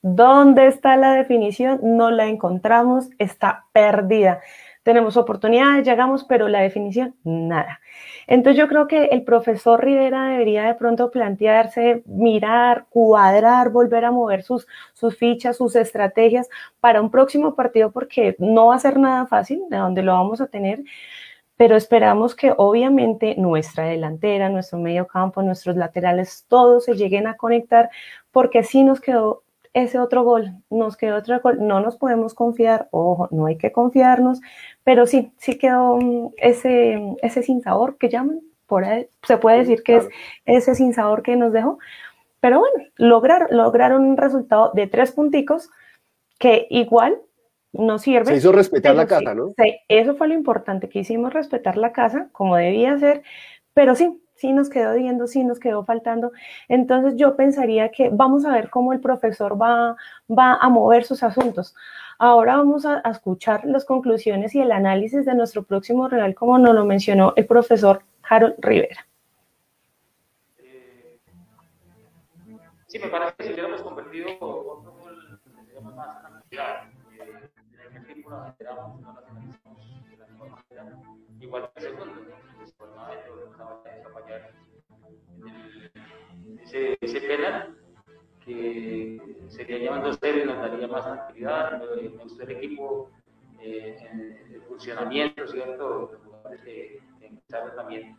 ¿dónde 0.00 0.66
está 0.66 0.96
la 0.96 1.12
definición? 1.14 1.80
No 1.82 2.10
la 2.10 2.28
encontramos, 2.28 3.10
está 3.18 3.66
perdida 3.72 4.40
tenemos 4.82 5.16
oportunidades, 5.16 5.86
llegamos, 5.86 6.24
pero 6.24 6.48
la 6.48 6.60
definición, 6.60 7.14
nada. 7.24 7.80
Entonces 8.26 8.58
yo 8.58 8.68
creo 8.68 8.86
que 8.88 9.06
el 9.06 9.22
profesor 9.22 9.84
Rivera 9.84 10.28
debería 10.28 10.64
de 10.64 10.74
pronto 10.74 11.10
plantearse, 11.10 12.02
mirar, 12.06 12.86
cuadrar, 12.90 13.70
volver 13.70 14.04
a 14.04 14.10
mover 14.10 14.42
sus, 14.42 14.66
sus 14.92 15.16
fichas, 15.16 15.56
sus 15.56 15.76
estrategias 15.76 16.48
para 16.80 17.00
un 17.00 17.10
próximo 17.10 17.54
partido, 17.54 17.92
porque 17.92 18.36
no 18.38 18.66
va 18.66 18.76
a 18.76 18.80
ser 18.80 18.98
nada 18.98 19.26
fácil, 19.26 19.62
de 19.70 19.76
donde 19.76 20.02
lo 20.02 20.12
vamos 20.12 20.40
a 20.40 20.48
tener, 20.48 20.82
pero 21.56 21.76
esperamos 21.76 22.34
que 22.34 22.52
obviamente 22.56 23.36
nuestra 23.38 23.84
delantera, 23.84 24.48
nuestro 24.48 24.78
medio 24.78 25.06
campo, 25.06 25.42
nuestros 25.42 25.76
laterales, 25.76 26.44
todos 26.48 26.86
se 26.86 26.94
lleguen 26.94 27.26
a 27.26 27.36
conectar, 27.36 27.90
porque 28.32 28.64
sí 28.64 28.82
nos 28.82 29.00
quedó 29.00 29.44
ese 29.74 29.98
otro 29.98 30.22
gol, 30.22 30.52
nos 30.70 30.96
quedó 30.96 31.16
otro 31.16 31.40
gol, 31.40 31.66
no 31.66 31.80
nos 31.80 31.96
podemos 31.96 32.34
confiar, 32.34 32.88
ojo, 32.90 33.28
no 33.30 33.46
hay 33.46 33.56
que 33.56 33.72
confiarnos, 33.72 34.40
pero 34.84 35.06
sí, 35.06 35.32
sí 35.38 35.56
quedó 35.56 35.96
mm, 35.96 36.32
ese, 36.36 37.16
ese 37.22 37.42
sabor 37.62 37.96
que 37.96 38.08
llaman, 38.08 38.40
por 38.66 38.84
ahí, 38.84 39.06
se 39.22 39.36
puede 39.38 39.58
decir 39.58 39.82
que 39.82 39.96
es 39.96 40.08
ese 40.44 40.74
sin 40.74 40.94
sabor 40.94 41.22
que 41.22 41.36
nos 41.36 41.52
dejó, 41.52 41.78
pero 42.40 42.58
bueno, 42.58 42.86
lograr, 42.96 43.48
lograron 43.50 44.04
un 44.04 44.16
resultado 44.16 44.72
de 44.74 44.86
tres 44.86 45.12
punticos 45.12 45.70
que 46.38 46.66
igual 46.70 47.18
nos 47.72 48.02
sirve. 48.02 48.26
Se 48.26 48.36
hizo 48.36 48.52
respetar 48.52 48.94
la 48.94 49.06
casa, 49.06 49.34
¿no? 49.34 49.48
Sí, 49.50 49.78
eso 49.88 50.16
fue 50.16 50.28
lo 50.28 50.34
importante, 50.34 50.88
que 50.88 50.98
hicimos 50.98 51.32
respetar 51.32 51.76
la 51.76 51.92
casa 51.92 52.28
como 52.32 52.56
debía 52.56 52.98
ser, 52.98 53.22
pero 53.74 53.94
sí, 53.94 54.21
sí 54.42 54.52
nos 54.52 54.68
quedó 54.68 54.94
viendo, 54.94 55.28
sí 55.28 55.44
nos 55.44 55.60
quedó 55.60 55.84
faltando. 55.84 56.32
Entonces 56.68 57.14
yo 57.16 57.36
pensaría 57.36 57.90
que 57.90 58.10
vamos 58.12 58.44
a 58.44 58.52
ver 58.52 58.70
cómo 58.70 58.92
el 58.92 59.00
profesor 59.00 59.60
va, 59.60 59.96
va 60.28 60.54
a 60.54 60.68
mover 60.68 61.04
sus 61.04 61.22
asuntos. 61.22 61.76
Ahora 62.18 62.56
vamos 62.56 62.84
a, 62.84 62.98
escuchar 63.08 63.64
las 63.64 63.84
conclusiones 63.84 64.52
y 64.56 64.60
el 64.60 64.72
análisis 64.72 65.24
de 65.24 65.34
nuestro 65.36 65.62
próximo 65.62 66.08
rival, 66.08 66.34
como 66.34 66.58
nos 66.58 66.74
lo 66.74 66.84
mencionó 66.84 67.34
el 67.36 67.46
profesor 67.46 68.02
Harold 68.28 68.56
Rivera. 68.58 69.06
Sí, 72.88 72.98
me 72.98 73.06
parece 73.08 73.34
que 73.38 73.44
si 73.44 73.52
hubiéramos 73.52 73.80
convertido 73.82 74.26
otro 74.40 74.92
gol, 75.00 75.40
más. 75.94 76.32
Igual 81.40 81.70
ese, 87.14 87.68
que 88.44 89.20
sería 89.48 89.78
llamando 89.78 90.12
serio 90.14 90.44
y 90.44 90.46
nos 90.46 90.58
daría 90.58 90.88
más 90.88 91.04
tranquilidad. 91.04 91.80
Me, 91.80 92.44
el 92.44 92.50
equipo 92.50 93.10
eh, 93.60 93.96
en 94.10 94.54
el 94.54 94.62
funcionamiento, 94.62 95.46
¿cierto? 95.46 96.10
Los 96.12 97.76
también 97.76 98.16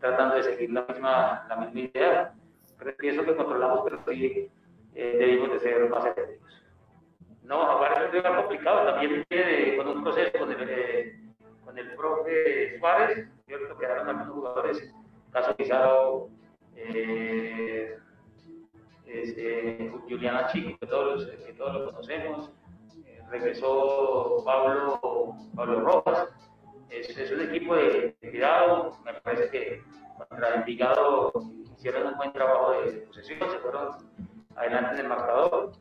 tratando 0.00 0.34
de 0.34 0.42
seguir 0.42 0.70
la 0.70 0.84
misma, 0.88 1.46
la 1.48 1.56
misma 1.56 1.80
idea. 1.80 2.34
Pero 2.78 2.96
pienso 2.96 3.24
que 3.24 3.36
controlamos, 3.36 3.80
pero 3.84 4.02
sí 4.08 4.50
eh, 4.94 5.16
debimos 5.18 5.52
de 5.52 5.60
ser 5.60 5.88
más 5.88 6.04
efectivos. 6.04 6.62
No, 7.44 7.62
aparte 7.62 8.18
es 8.18 8.24
un 8.24 8.36
complicado, 8.36 8.86
también 8.86 9.24
viene 9.28 9.76
con 9.76 9.88
un 9.88 10.02
proceso 10.02 10.38
con 10.38 10.50
el, 10.52 10.68
eh, 10.68 11.20
con 11.64 11.78
el 11.78 11.94
profe 11.94 12.78
Suárez, 12.78 13.28
¿cierto? 13.46 13.78
Quedaron 13.78 14.08
algunos 14.08 14.34
jugadores 14.34 14.94
caso 15.32 15.56
Pizarro, 15.56 16.28
eh, 16.76 17.98
Juliana 20.08 20.48
Chico, 20.48 20.78
que 20.78 20.86
todos, 20.86 21.26
que 21.26 21.52
todos 21.54 21.74
lo 21.74 21.84
conocemos, 21.86 22.50
eh, 23.06 23.20
regresó 23.30 24.42
Pablo, 24.44 25.34
Pablo 25.54 25.80
Rojas, 25.80 26.28
es, 26.90 27.16
es, 27.16 27.30
un 27.32 27.40
equipo 27.40 27.74
de, 27.76 28.14
cuidado, 28.20 28.98
me 29.04 29.14
parece 29.14 29.50
que 29.50 29.82
contra 30.28 30.56
Envigado 30.56 31.32
hicieron 31.76 32.08
un 32.08 32.16
buen 32.16 32.32
trabajo 32.32 32.72
de 32.82 32.92
posesión, 33.00 33.38
se 33.50 33.58
fueron 33.58 33.88
adelante 34.56 34.94
en 34.94 35.00
el 35.00 35.08
marcador. 35.08 35.72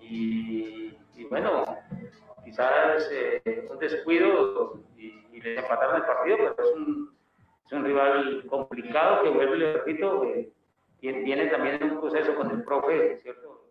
Y, 0.00 0.96
y 1.16 1.24
bueno, 1.30 1.64
quizás 2.44 3.08
eh, 3.10 3.68
un 3.70 3.78
descuido 3.78 4.80
y, 4.96 5.26
y 5.32 5.40
les 5.40 5.58
empataron 5.58 5.96
el 5.96 6.02
partido, 6.02 6.36
pero 6.38 6.68
es 6.68 6.76
un 6.76 7.16
es 7.66 7.72
un 7.72 7.84
rival 7.84 8.44
complicado 8.48 9.22
que 9.22 9.30
vuelve, 9.30 9.56
le 9.56 9.72
repito, 9.72 10.24
eh, 10.24 10.48
viene 11.00 11.46
también 11.46 11.82
un 11.82 12.00
proceso 12.00 12.34
con 12.34 12.50
el 12.50 12.62
profe, 12.64 13.20
¿cierto? 13.22 13.70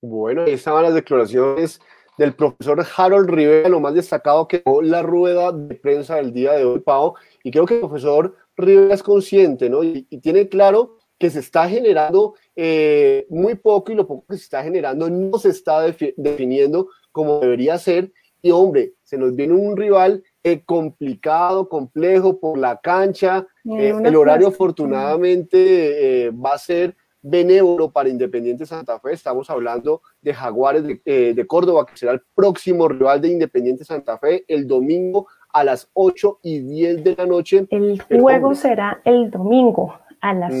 Bueno, 0.00 0.42
ahí 0.42 0.52
estaban 0.52 0.84
las 0.84 0.94
declaraciones 0.94 1.80
del 2.18 2.34
profesor 2.34 2.84
Harold 2.96 3.30
Rivera, 3.30 3.68
lo 3.68 3.80
más 3.80 3.94
destacado 3.94 4.48
que 4.48 4.62
la 4.82 5.02
rueda 5.02 5.52
de 5.52 5.74
prensa 5.76 6.16
del 6.16 6.32
día 6.32 6.52
de 6.52 6.64
hoy, 6.64 6.80
Pau, 6.80 7.14
y 7.42 7.50
creo 7.50 7.64
que 7.64 7.74
el 7.74 7.80
profesor 7.80 8.36
Rivera 8.56 8.94
es 8.94 9.02
consciente, 9.02 9.70
¿no? 9.70 9.82
Y, 9.84 10.02
tiene 10.20 10.48
claro 10.48 10.98
que 11.18 11.30
se 11.30 11.40
está 11.40 11.68
generando 11.68 12.34
eh, 12.54 13.26
muy 13.28 13.54
poco 13.54 13.92
y 13.92 13.94
lo 13.94 14.06
poco 14.06 14.26
que 14.28 14.36
se 14.36 14.44
está 14.44 14.62
generando 14.62 15.08
no 15.10 15.38
se 15.38 15.50
está 15.50 15.80
definiendo 15.80 16.88
como 17.12 17.40
debería 17.40 17.78
ser. 17.78 18.12
Y 18.40 18.52
hombre, 18.52 18.94
se 19.02 19.18
nos 19.18 19.34
viene 19.34 19.54
un 19.54 19.76
rival 19.76 20.22
eh, 20.52 20.62
complicado, 20.64 21.68
complejo 21.68 22.38
por 22.38 22.56
la 22.58 22.78
cancha. 22.80 23.46
Eh, 23.64 23.94
el 24.02 24.16
horario 24.16 24.48
afortunadamente 24.48 26.26
eh, 26.26 26.30
va 26.30 26.54
a 26.54 26.58
ser 26.58 26.96
benévolo 27.20 27.90
para 27.90 28.08
Independiente 28.08 28.64
Santa 28.64 28.98
Fe. 28.98 29.12
Estamos 29.12 29.50
hablando 29.50 30.00
de 30.22 30.32
Jaguares 30.32 30.84
de, 30.84 31.46
Córdoba, 31.46 31.84
que 31.84 31.96
será 31.96 32.12
el 32.12 32.22
próximo 32.34 32.88
rival 32.88 33.20
de 33.20 33.28
Independiente 33.28 33.84
Santa 33.84 34.18
Fe 34.18 34.44
el 34.48 34.66
domingo 34.66 35.26
a 35.52 35.64
las 35.64 35.90
8 35.92 36.40
y 36.42 36.60
10 36.60 37.04
de 37.04 37.16
la 37.16 37.26
noche. 37.26 37.66
El 37.70 38.00
juego 38.00 38.54
será 38.54 39.02
el 39.04 39.30
domingo 39.30 39.98
a 40.20 40.32
las 40.32 40.54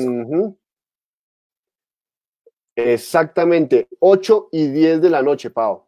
Exactamente, 2.76 3.88
8 3.98 4.50
y 4.52 4.68
10 4.68 5.00
de 5.00 5.10
la 5.10 5.20
noche, 5.20 5.50
Pau. 5.50 5.87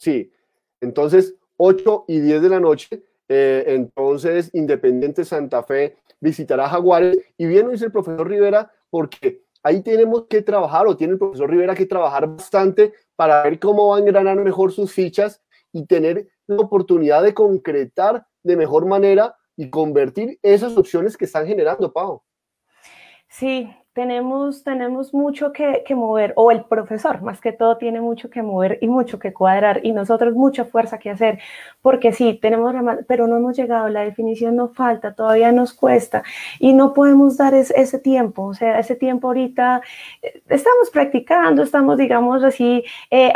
Sí, 0.00 0.32
entonces 0.80 1.34
8 1.58 2.06
y 2.08 2.20
10 2.20 2.40
de 2.40 2.48
la 2.48 2.58
noche, 2.58 3.04
eh, 3.28 3.64
entonces 3.66 4.48
Independiente 4.54 5.26
Santa 5.26 5.62
Fe 5.62 5.98
visitará 6.20 6.70
Jaguares 6.70 7.18
y 7.36 7.44
bien 7.44 7.66
lo 7.66 7.72
dice 7.72 7.84
el 7.84 7.92
profesor 7.92 8.26
Rivera 8.26 8.72
porque 8.88 9.42
ahí 9.62 9.82
tenemos 9.82 10.24
que 10.26 10.40
trabajar 10.40 10.86
o 10.86 10.96
tiene 10.96 11.12
el 11.12 11.18
profesor 11.18 11.50
Rivera 11.50 11.74
que 11.74 11.84
trabajar 11.84 12.28
bastante 12.28 12.94
para 13.14 13.42
ver 13.42 13.60
cómo 13.60 13.88
van 13.88 13.98
a 13.98 14.06
engranar 14.06 14.36
mejor 14.38 14.72
sus 14.72 14.90
fichas 14.90 15.42
y 15.70 15.84
tener 15.84 16.28
la 16.46 16.56
oportunidad 16.56 17.22
de 17.22 17.34
concretar 17.34 18.26
de 18.42 18.56
mejor 18.56 18.86
manera 18.86 19.36
y 19.54 19.68
convertir 19.68 20.38
esas 20.42 20.78
opciones 20.78 21.14
que 21.14 21.26
están 21.26 21.46
generando, 21.46 21.92
Pau. 21.92 22.22
Sí, 23.28 23.70
tenemos, 23.92 24.62
tenemos 24.62 25.12
mucho 25.12 25.52
que, 25.52 25.82
mover, 25.94 26.32
o 26.36 26.52
el 26.52 26.64
profesor 26.64 27.22
más 27.22 27.40
que 27.40 27.52
todo 27.52 27.76
tiene 27.76 28.00
mucho 28.00 28.30
que 28.30 28.42
mover 28.42 28.78
y 28.80 28.86
mucho 28.86 29.18
que 29.18 29.32
cuadrar, 29.32 29.80
y 29.82 29.92
nosotros 29.92 30.34
mucha 30.34 30.64
fuerza 30.64 30.98
que 30.98 31.10
hacer, 31.10 31.40
porque 31.82 32.12
sí, 32.12 32.38
tenemos, 32.40 32.74
pero 33.08 33.26
no 33.26 33.36
hemos 33.36 33.56
llegado, 33.56 33.88
la 33.88 34.02
definición 34.02 34.56
nos 34.56 34.74
falta, 34.74 35.14
todavía 35.14 35.50
nos 35.50 35.72
cuesta, 35.74 36.22
y 36.60 36.72
no 36.72 36.94
podemos 36.94 37.36
dar 37.36 37.54
ese 37.54 37.98
tiempo, 37.98 38.44
o 38.44 38.54
sea, 38.54 38.78
ese 38.78 38.94
tiempo 38.94 39.26
ahorita, 39.28 39.82
eh, 40.22 40.42
estamos 40.48 40.90
practicando, 40.90 41.62
estamos, 41.62 41.98
digamos 41.98 42.44
así, 42.44 42.84
eh, 43.10 43.32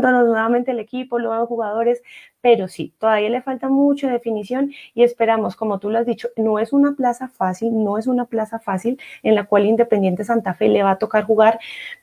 nuevamente 0.00 0.70
el 0.70 0.78
equipo, 0.80 1.18
los 1.18 1.46
jugadores, 1.46 2.02
pero 2.40 2.68
sí, 2.68 2.94
todavía 2.98 3.28
le 3.28 3.42
falta 3.42 3.68
mucha 3.68 4.10
definición 4.10 4.72
y 4.94 5.02
esperamos, 5.02 5.56
como 5.56 5.78
tú 5.78 5.90
lo 5.90 5.98
has 5.98 6.06
dicho, 6.06 6.28
no 6.36 6.58
es 6.58 6.72
una 6.72 6.92
plaza 6.92 7.28
fácil, 7.28 7.82
no 7.84 7.98
es 7.98 8.06
una 8.06 8.24
plaza 8.24 8.58
fácil 8.58 8.98
en 9.22 9.34
la 9.34 9.44
cual 9.44 9.66
Independiente 9.66 10.24
Santa 10.24 10.54
Fe 10.54 10.68
le 10.68 10.82
va 10.82 10.92
a 10.92 10.98
tocar 10.98 11.24
jugar, 11.24 11.58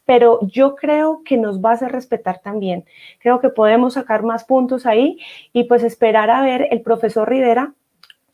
pero 0.06 0.39
yo 0.44 0.75
creo 0.75 1.22
que 1.25 1.38
nos 1.38 1.60
va 1.60 1.72
a 1.72 1.74
hacer 1.74 1.91
respetar 1.91 2.39
también. 2.39 2.86
Creo 3.20 3.39
que 3.39 3.50
podemos 3.50 3.94
sacar 3.94 4.24
más 4.24 4.44
puntos 4.44 4.86
ahí 4.86 5.20
y 5.53 5.63
pues 5.63 5.84
esperar 5.84 6.29
a 6.29 6.41
ver 6.41 6.67
el 6.72 6.82
profesor 6.82 7.27
Rivera 7.29 7.74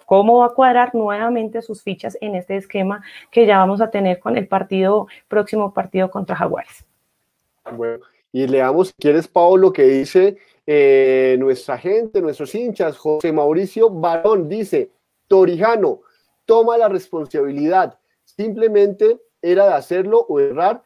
cómo 0.05 0.39
va 0.39 0.47
a 0.47 0.53
cuadrar 0.53 0.93
nuevamente 0.93 1.61
sus 1.61 1.81
fichas 1.81 2.17
en 2.21 2.35
este 2.35 2.57
esquema 2.57 3.01
que 3.31 3.45
ya 3.45 3.57
vamos 3.57 3.81
a 3.81 3.89
tener 3.89 4.19
con 4.19 4.37
el 4.37 4.47
partido, 4.47 5.07
próximo 5.27 5.73
partido 5.73 6.11
contra 6.11 6.35
Jaguares. 6.35 6.85
Bueno, 7.71 8.03
y 8.31 8.45
leamos, 8.45 8.93
quieres, 8.99 9.27
Pablo, 9.27 9.57
lo 9.57 9.73
que 9.73 9.83
dice 9.83 10.37
eh, 10.65 11.35
nuestra 11.39 11.77
gente, 11.77 12.21
nuestros 12.21 12.53
hinchas. 12.55 12.97
José 12.97 13.31
Mauricio 13.31 13.89
Barón 13.89 14.47
dice, 14.47 14.91
Torijano, 15.27 16.01
toma 16.45 16.77
la 16.77 16.89
responsabilidad. 16.89 17.99
Simplemente 18.23 19.19
era 19.41 19.67
de 19.67 19.73
hacerlo 19.73 20.25
o 20.29 20.39
errar 20.39 20.83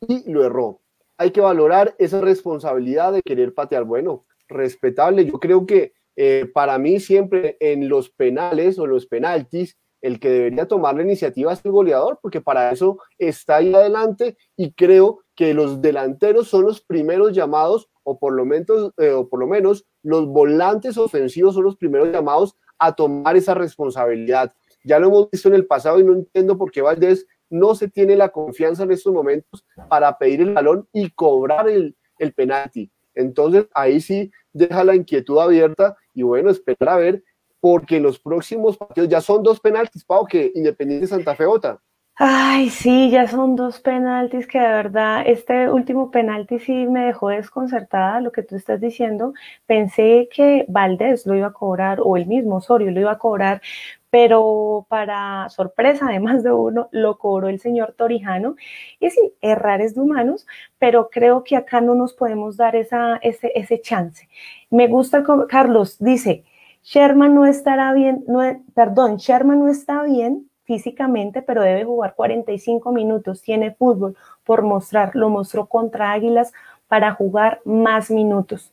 y 0.00 0.30
lo 0.30 0.44
erró. 0.44 0.80
Hay 1.16 1.30
que 1.30 1.40
valorar 1.40 1.94
esa 1.98 2.20
responsabilidad 2.20 3.12
de 3.12 3.22
querer 3.22 3.54
patear. 3.54 3.84
Bueno, 3.84 4.24
respetable. 4.48 5.24
Yo 5.24 5.34
creo 5.34 5.66
que 5.66 5.92
eh, 6.16 6.50
para 6.52 6.78
mí 6.78 7.00
siempre 7.00 7.56
en 7.60 7.88
los 7.88 8.10
penales 8.10 8.78
o 8.78 8.86
los 8.86 9.06
penaltis, 9.06 9.78
el 10.00 10.18
que 10.18 10.28
debería 10.28 10.66
tomar 10.66 10.96
la 10.96 11.02
iniciativa 11.02 11.52
es 11.52 11.64
el 11.64 11.70
goleador, 11.70 12.18
porque 12.20 12.40
para 12.40 12.72
eso 12.72 12.98
está 13.18 13.56
ahí 13.56 13.72
adelante 13.72 14.36
y 14.56 14.72
creo 14.72 15.20
que 15.42 15.54
los 15.54 15.82
delanteros 15.82 16.46
son 16.46 16.66
los 16.66 16.80
primeros 16.80 17.32
llamados, 17.32 17.90
o 18.04 18.16
por 18.16 18.32
lo 18.32 18.44
menos, 18.44 18.92
eh, 18.96 19.10
o 19.10 19.28
por 19.28 19.40
lo 19.40 19.48
menos 19.48 19.84
los 20.04 20.28
volantes 20.28 20.96
ofensivos 20.96 21.56
son 21.56 21.64
los 21.64 21.74
primeros 21.74 22.12
llamados 22.12 22.56
a 22.78 22.94
tomar 22.94 23.36
esa 23.36 23.52
responsabilidad. 23.52 24.54
Ya 24.84 25.00
lo 25.00 25.08
hemos 25.08 25.30
visto 25.32 25.48
en 25.48 25.54
el 25.54 25.66
pasado 25.66 25.98
y 25.98 26.04
no 26.04 26.12
entiendo 26.12 26.56
por 26.56 26.70
qué 26.70 26.80
Valdés 26.80 27.26
no 27.50 27.74
se 27.74 27.88
tiene 27.88 28.14
la 28.14 28.28
confianza 28.28 28.84
en 28.84 28.92
estos 28.92 29.12
momentos 29.12 29.66
para 29.88 30.16
pedir 30.16 30.42
el 30.42 30.54
balón 30.54 30.86
y 30.92 31.10
cobrar 31.10 31.68
el, 31.68 31.96
penalti. 32.36 32.92
Entonces 33.12 33.66
ahí 33.74 34.00
sí 34.00 34.30
deja 34.52 34.84
la 34.84 34.94
inquietud 34.94 35.40
abierta 35.40 35.96
y 36.14 36.22
bueno, 36.22 36.50
esperar 36.50 36.88
a 36.88 36.98
ver, 36.98 37.24
porque 37.58 37.98
los 37.98 38.20
próximos 38.20 38.78
partidos 38.78 39.08
ya 39.08 39.20
son 39.20 39.42
dos 39.42 39.58
penaltis, 39.58 40.04
Pau, 40.04 40.24
que 40.24 40.52
Independiente 40.54 41.08
Santa 41.08 41.34
Fe 41.34 41.46
vota. 41.46 41.82
Ay, 42.16 42.68
sí, 42.70 43.10
ya 43.10 43.26
son 43.26 43.56
dos 43.56 43.80
penaltis 43.80 44.46
que 44.46 44.58
de 44.60 44.68
verdad, 44.68 45.22
este 45.26 45.68
último 45.70 46.10
penalti 46.10 46.58
sí 46.58 46.86
me 46.86 47.06
dejó 47.06 47.28
desconcertada 47.30 48.20
lo 48.20 48.30
que 48.32 48.42
tú 48.42 48.54
estás 48.56 48.80
diciendo. 48.80 49.32
Pensé 49.66 50.28
que 50.32 50.64
Valdés 50.68 51.26
lo 51.26 51.34
iba 51.34 51.48
a 51.48 51.52
cobrar 51.52 51.98
o 52.02 52.16
el 52.16 52.26
mismo 52.26 52.56
Osorio 52.56 52.90
lo 52.90 53.00
iba 53.00 53.12
a 53.12 53.18
cobrar, 53.18 53.62
pero 54.10 54.86
para 54.88 55.48
sorpresa 55.48 56.06
de 56.08 56.20
más 56.20 56.42
de 56.44 56.52
uno, 56.52 56.88
lo 56.92 57.18
cobró 57.18 57.48
el 57.48 57.58
señor 57.60 57.94
Torijano. 57.96 58.56
Y 59.00 59.10
sí, 59.10 59.32
errar 59.40 59.80
es 59.80 59.94
de 59.94 60.02
humanos, 60.02 60.46
pero 60.78 61.08
creo 61.10 61.42
que 61.44 61.56
acá 61.56 61.80
no 61.80 61.94
nos 61.94 62.12
podemos 62.14 62.56
dar 62.58 62.76
esa, 62.76 63.16
ese, 63.22 63.50
ese 63.54 63.80
chance. 63.80 64.28
Me 64.70 64.86
gusta, 64.86 65.24
Carlos 65.48 65.96
dice, 65.98 66.44
Sherman 66.82 67.34
no 67.34 67.46
estará 67.46 67.92
bien, 67.94 68.22
no, 68.28 68.40
perdón, 68.74 69.16
Sherman 69.16 69.60
no 69.60 69.68
está 69.68 70.02
bien 70.04 70.48
físicamente, 70.72 71.42
pero 71.42 71.60
debe 71.60 71.84
jugar 71.84 72.14
45 72.14 72.92
minutos, 72.92 73.42
tiene 73.42 73.72
fútbol 73.72 74.16
por 74.42 74.62
mostrar, 74.62 75.10
lo 75.14 75.28
mostró 75.28 75.66
contra 75.66 76.12
Águilas 76.12 76.54
para 76.88 77.12
jugar 77.12 77.60
más 77.66 78.10
minutos. 78.10 78.72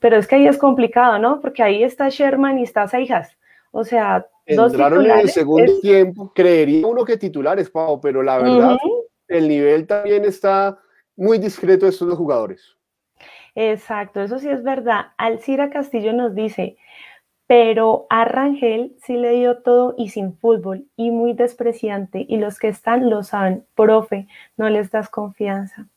Pero 0.00 0.18
es 0.18 0.26
que 0.26 0.36
ahí 0.36 0.46
es 0.46 0.58
complicado, 0.58 1.18
¿no? 1.18 1.40
Porque 1.40 1.62
ahí 1.62 1.82
está 1.82 2.10
Sherman 2.10 2.58
y 2.58 2.64
está 2.64 2.86
Seijas. 2.88 3.38
O 3.70 3.84
sea, 3.84 4.26
entraron 4.44 5.06
en 5.06 5.20
el 5.20 5.30
segundo 5.30 5.80
tiempo, 5.80 6.30
creería 6.34 6.86
uno 6.86 7.06
que 7.06 7.16
titulares, 7.16 7.70
Pau, 7.70 8.00
pero 8.02 8.22
la 8.22 8.36
verdad, 8.36 8.76
el 9.28 9.48
nivel 9.48 9.86
también 9.86 10.26
está 10.26 10.78
muy 11.16 11.38
discreto 11.38 11.86
de 11.86 11.92
estos 11.92 12.08
dos 12.08 12.18
jugadores. 12.18 12.76
Exacto, 13.54 14.20
eso 14.20 14.38
sí 14.38 14.50
es 14.50 14.62
verdad. 14.62 15.06
Alcira 15.16 15.70
Castillo 15.70 16.12
nos 16.12 16.34
dice, 16.34 16.76
pero 17.50 18.06
a 18.10 18.24
Rangel 18.24 18.94
sí 19.04 19.16
le 19.16 19.32
dio 19.32 19.58
todo 19.58 19.96
y 19.98 20.10
sin 20.10 20.38
fútbol 20.38 20.86
y 20.94 21.10
muy 21.10 21.32
despreciante 21.32 22.24
y 22.28 22.36
los 22.36 22.60
que 22.60 22.68
están 22.68 23.10
lo 23.10 23.24
saben, 23.24 23.64
profe, 23.74 24.28
no 24.56 24.70
les 24.70 24.92
das 24.92 25.08
confianza. 25.08 25.88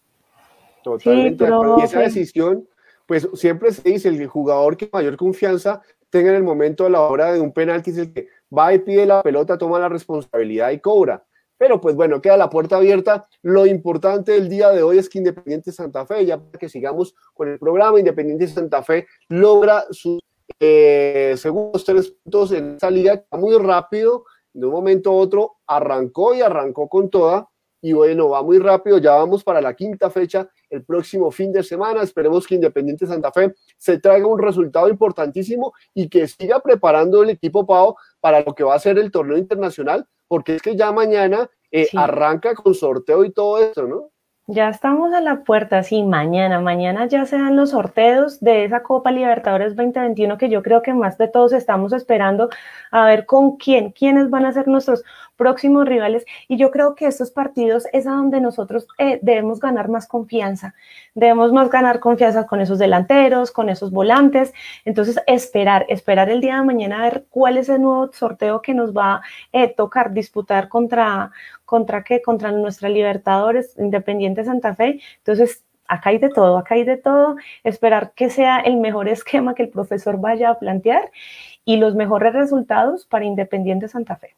Totalmente. 0.84 1.46
y 1.78 1.84
esa 1.84 2.00
decisión, 2.00 2.68
pues 3.06 3.30
siempre 3.36 3.72
se 3.72 3.88
dice, 3.88 4.10
el 4.10 4.26
jugador 4.26 4.78
que 4.78 4.90
mayor 4.92 5.16
confianza 5.16 5.84
tenga 6.10 6.32
en 6.32 6.38
el 6.38 6.44
momento 6.44 6.88
a 6.88 6.90
la 6.90 7.02
hora 7.02 7.32
de 7.32 7.40
un 7.40 7.54
penalti 7.54 7.92
es 7.92 8.00
el 8.00 8.14
que 8.14 8.30
va 8.52 8.74
y 8.74 8.80
pide 8.80 9.06
la 9.06 9.22
pelota, 9.22 9.56
toma 9.56 9.78
la 9.78 9.90
responsabilidad 9.90 10.72
y 10.72 10.80
cobra. 10.80 11.24
Pero 11.60 11.80
pues 11.80 11.96
bueno, 11.96 12.20
queda 12.20 12.36
la 12.36 12.50
puerta 12.50 12.78
abierta. 12.78 13.28
Lo 13.44 13.68
importante 13.68 14.32
del 14.32 14.50
día 14.50 14.72
de 14.72 14.82
hoy 14.82 14.98
es 14.98 15.08
que 15.08 15.20
Independiente 15.20 15.72
Santa 15.72 16.08
Fe, 16.08 16.26
ya 16.26 16.40
para 16.40 16.58
que 16.58 16.68
sigamos 16.68 17.14
con 17.36 17.48
el 17.48 17.60
programa, 17.60 18.00
Independiente 18.00 18.48
Santa 18.48 18.82
Fe 18.82 19.06
logra 19.30 19.86
sus 19.92 20.20
eh, 20.66 21.36
segundos 21.36 21.84
tres 21.84 22.10
puntos 22.10 22.54
en 22.54 22.76
esa 22.76 22.90
liga 22.90 23.22
muy 23.32 23.58
rápido, 23.58 24.24
de 24.54 24.66
un 24.66 24.72
momento 24.72 25.10
a 25.10 25.16
otro 25.16 25.58
arrancó 25.68 26.34
y 26.34 26.42
arrancó 26.42 26.88
con 26.88 27.10
toda. 27.10 27.50
Y 27.82 27.92
bueno, 27.92 28.30
va 28.30 28.42
muy 28.42 28.60
rápido, 28.60 28.98
ya 28.98 29.16
vamos 29.16 29.44
para 29.44 29.60
la 29.60 29.74
quinta 29.74 30.10
fecha 30.10 30.48
el 30.70 30.86
próximo 30.86 31.32
fin 31.32 31.52
de 31.52 31.64
semana. 31.64 32.02
Esperemos 32.02 32.48
que 32.48 32.56
Independiente 32.56 33.06
Santa 33.06 33.30
Fe 33.34 33.54
se 33.78 34.00
traiga 34.00 34.26
un 34.26 34.40
resultado 34.40 34.88
importantísimo 34.88 35.74
y 35.94 36.08
que 36.08 36.30
siga 36.30 36.62
preparando 36.62 37.24
el 37.24 37.32
equipo 37.32 37.66
Pau 37.66 37.98
para 38.22 38.40
lo 38.40 38.56
que 38.56 38.64
va 38.64 38.76
a 38.76 38.80
ser 38.80 38.98
el 38.98 39.12
torneo 39.12 39.38
internacional, 39.38 40.08
porque 40.30 40.56
es 40.56 40.62
que 40.62 40.78
ya 40.78 40.94
mañana 40.94 41.50
eh, 41.72 41.90
arranca 41.94 42.56
con 42.56 42.74
sorteo 42.74 43.26
y 43.26 43.34
todo 43.34 43.58
eso, 43.58 43.86
¿no? 43.86 44.13
Ya 44.48 44.68
estamos 44.70 45.14
a 45.14 45.22
la 45.22 45.44
puerta, 45.46 45.84
sí, 45.84 46.04
mañana, 46.04 46.60
mañana 46.60 47.06
ya 47.08 47.26
se 47.26 47.38
dan 47.38 47.56
los 47.56 47.70
sorteos 47.70 48.42
de 48.42 48.66
esa 48.66 48.84
Copa 48.84 49.10
Libertadores 49.10 49.74
2021 49.78 50.38
que 50.38 50.50
yo 50.50 50.62
creo 50.62 50.82
que 50.82 50.94
más 50.94 51.18
de 51.18 51.30
todos 51.30 51.54
estamos 51.54 51.94
esperando 51.94 52.50
a 52.92 53.06
ver 53.06 53.26
con 53.26 53.56
quién, 53.56 53.92
quiénes 53.92 54.30
van 54.30 54.46
a 54.46 54.52
ser 54.52 54.68
nuestros 54.68 55.04
próximos 55.36 55.88
rivales. 55.88 56.26
Y 56.48 56.58
yo 56.58 56.72
creo 56.72 56.96
que 56.96 57.08
estos 57.08 57.32
partidos 57.32 57.86
es 57.94 58.08
a 58.08 58.12
donde 58.12 58.42
nosotros 58.42 58.88
eh, 58.98 59.20
debemos 59.22 59.60
ganar 59.60 59.90
más 59.90 60.08
confianza. 60.08 60.74
Debemos 61.14 61.52
más 61.52 61.70
ganar 61.70 62.00
confianza 62.00 62.46
con 62.48 62.62
esos 62.62 62.80
delanteros, 62.80 63.52
con 63.52 63.70
esos 63.70 63.92
volantes. 63.92 64.54
Entonces, 64.86 65.20
esperar, 65.28 65.86
esperar 65.90 66.30
el 66.30 66.42
día 66.42 66.58
de 66.58 66.66
mañana 66.66 67.00
a 67.00 67.04
ver 67.04 67.26
cuál 67.30 67.58
es 67.58 67.70
el 67.70 67.82
nuevo 67.82 68.12
sorteo 68.14 68.62
que 68.62 68.74
nos 68.74 68.96
va 68.96 69.16
a 69.16 69.22
eh, 69.52 69.74
tocar 69.74 70.14
disputar 70.14 70.70
contra, 70.70 71.32
contra 71.66 72.04
qué, 72.04 72.22
contra 72.22 72.52
nuestra 72.52 72.90
Libertadores 72.90 73.78
Independiente 73.78 74.44
Santa 74.46 74.76
Fe. 74.76 75.00
Entonces, 75.18 75.64
acá 75.88 76.10
hay 76.12 76.18
de 76.20 76.30
todo, 76.30 76.58
acá 76.58 76.76
hay 76.76 76.84
de 76.84 76.98
todo. 76.98 77.36
Esperar 77.64 78.14
que 78.16 78.30
sea 78.30 78.60
el 78.60 78.78
mejor 78.78 79.08
esquema 79.10 79.56
que 79.56 79.64
el 79.64 79.70
profesor 79.70 80.20
vaya 80.20 80.50
a 80.50 80.60
plantear 80.60 81.12
y 81.66 81.78
los 81.78 81.96
mejores 81.96 82.34
resultados 82.34 83.06
para 83.06 83.26
Independiente 83.26 83.88
Santa 83.88 84.16
Fe 84.16 84.36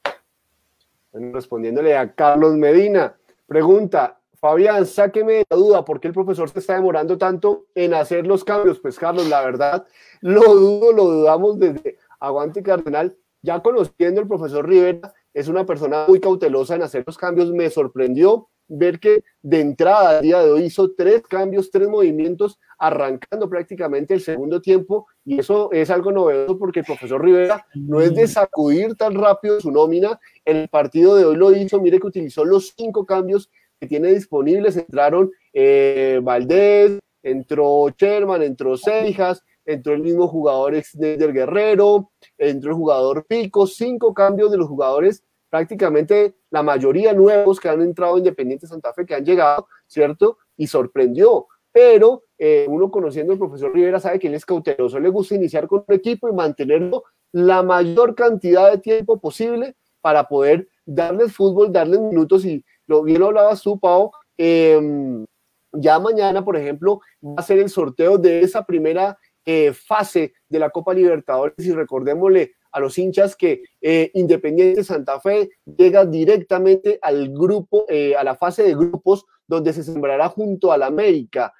respondiéndole 1.15 1.97
a 1.97 2.13
Carlos 2.13 2.55
Medina, 2.55 3.15
pregunta, 3.47 4.19
Fabián, 4.39 4.85
sáqueme 4.85 5.43
la 5.49 5.57
duda, 5.57 5.85
¿por 5.85 5.99
qué 5.99 6.09
el 6.09 6.13
profesor 6.13 6.49
se 6.49 6.59
está 6.59 6.75
demorando 6.75 7.17
tanto 7.17 7.65
en 7.73 7.93
hacer 7.93 8.27
los 8.27 8.43
cambios? 8.43 8.79
Pues 8.79 8.99
Carlos, 8.99 9.27
la 9.29 9.41
verdad, 9.41 9.87
lo 10.21 10.53
dudo, 10.53 10.91
lo 10.91 11.05
dudamos 11.05 11.57
desde 11.57 11.97
Aguante 12.19 12.61
Cardenal, 12.61 13.15
ya 13.41 13.61
conociendo 13.61 14.21
el 14.21 14.27
profesor 14.27 14.67
Rivera, 14.67 15.13
es 15.33 15.47
una 15.47 15.65
persona 15.65 16.05
muy 16.07 16.19
cautelosa 16.19 16.75
en 16.75 16.83
hacer 16.83 17.03
los 17.05 17.17
cambios, 17.17 17.51
me 17.51 17.69
sorprendió 17.69 18.49
ver 18.67 18.99
que 18.99 19.23
de 19.41 19.61
entrada, 19.61 20.17
al 20.17 20.21
día 20.21 20.39
de 20.41 20.51
hoy, 20.51 20.63
hizo 20.63 20.93
tres 20.93 21.21
cambios, 21.23 21.71
tres 21.71 21.87
movimientos, 21.87 22.59
arrancando 22.77 23.49
prácticamente 23.49 24.13
el 24.13 24.21
segundo 24.21 24.61
tiempo, 24.61 25.07
y 25.25 25.39
eso 25.39 25.71
es 25.71 25.89
algo 25.89 26.11
novedoso 26.11 26.57
porque 26.59 26.81
el 26.81 26.85
profesor 26.85 27.23
Rivera 27.23 27.65
no 27.73 27.99
es 27.99 28.13
de 28.13 28.27
sacudir 28.27 28.95
tan 28.95 29.15
rápido 29.15 29.59
su 29.59 29.71
nómina. 29.71 30.19
En 30.45 30.57
el 30.57 30.69
partido 30.69 31.15
de 31.15 31.25
hoy 31.25 31.35
lo 31.35 31.51
hizo, 31.51 31.81
mire 31.81 31.99
que 31.99 32.07
utilizó 32.07 32.45
los 32.45 32.73
cinco 32.77 33.05
cambios 33.05 33.49
que 33.79 33.87
tiene 33.87 34.13
disponibles. 34.13 34.77
Entraron 34.77 35.31
eh, 35.51 36.19
Valdés, 36.21 36.99
entró 37.23 37.89
Sherman, 37.97 38.43
entró 38.43 38.77
Seijas, 38.77 39.43
entró 39.65 39.93
el 39.93 40.01
mismo 40.01 40.27
jugador 40.27 40.79
del 40.93 41.33
Guerrero, 41.33 42.11
entró 42.37 42.69
el 42.69 42.77
jugador 42.77 43.25
Pico, 43.25 43.65
cinco 43.65 44.13
cambios 44.13 44.51
de 44.51 44.57
los 44.57 44.67
jugadores 44.67 45.23
prácticamente 45.55 46.35
la 46.49 46.63
mayoría 46.63 47.13
nuevos 47.13 47.61
que 47.61 47.69
han 47.69 47.81
entrado 47.81 48.17
Independiente 48.17 48.67
Santa 48.67 48.93
Fe, 48.93 49.05
que 49.05 49.15
han 49.15 49.23
llegado, 49.23 49.69
¿cierto? 49.87 50.37
Y 50.57 50.67
sorprendió. 50.67 51.47
Pero 51.71 52.24
eh, 52.37 52.65
uno 52.67 52.91
conociendo 52.91 53.31
al 53.31 53.39
profesor 53.39 53.73
Rivera 53.73 53.99
sabe 53.99 54.19
que 54.19 54.27
él 54.27 54.33
es 54.33 54.45
cauteloso, 54.45 54.99
le 54.99 55.09
gusta 55.09 55.35
iniciar 55.35 55.67
con 55.67 55.85
un 55.87 55.95
equipo 55.95 56.27
y 56.27 56.33
mantenerlo 56.33 57.03
la 57.31 57.63
mayor 57.63 58.13
cantidad 58.13 58.69
de 58.71 58.77
tiempo 58.77 59.19
posible 59.19 59.75
para 60.01 60.27
poder 60.27 60.67
darles 60.85 61.33
fútbol, 61.33 61.71
darles 61.71 61.99
minutos 61.99 62.45
y 62.45 62.63
lo 62.87 63.03
bien 63.03 63.19
lo 63.19 63.27
hablabas 63.27 63.61
tú, 63.61 63.79
Pau, 63.79 64.11
em, 64.37 65.25
ya 65.71 65.97
mañana, 65.99 66.43
por 66.43 66.57
ejemplo, 66.57 67.01
va 67.23 67.35
a 67.37 67.41
ser 67.41 67.59
el 67.59 67.69
sorteo 67.69 68.17
de 68.17 68.41
esa 68.41 68.65
primera 68.65 69.17
eh, 69.45 69.73
fase 69.73 70.33
de 70.49 70.59
la 70.59 70.69
Copa 70.69 70.93
Libertadores 70.93 71.65
y 71.65 71.71
recordémosle 71.71 72.53
a 72.71 72.79
los 72.79 72.97
hinchas 72.97 73.35
que 73.35 73.63
eh, 73.81 74.11
Independiente 74.13 74.83
Santa 74.83 75.19
Fe 75.21 75.49
llega 75.65 76.05
directamente 76.05 76.99
al 77.01 77.29
grupo, 77.29 77.85
a 78.17 78.23
la 78.23 78.35
fase 78.35 78.63
de 78.63 78.75
grupos 78.75 79.25
donde 79.47 79.71
se 79.71 79.83
sembrará 79.83 80.27
junto 80.29 80.71
al 80.71 80.83
América. 80.83 81.53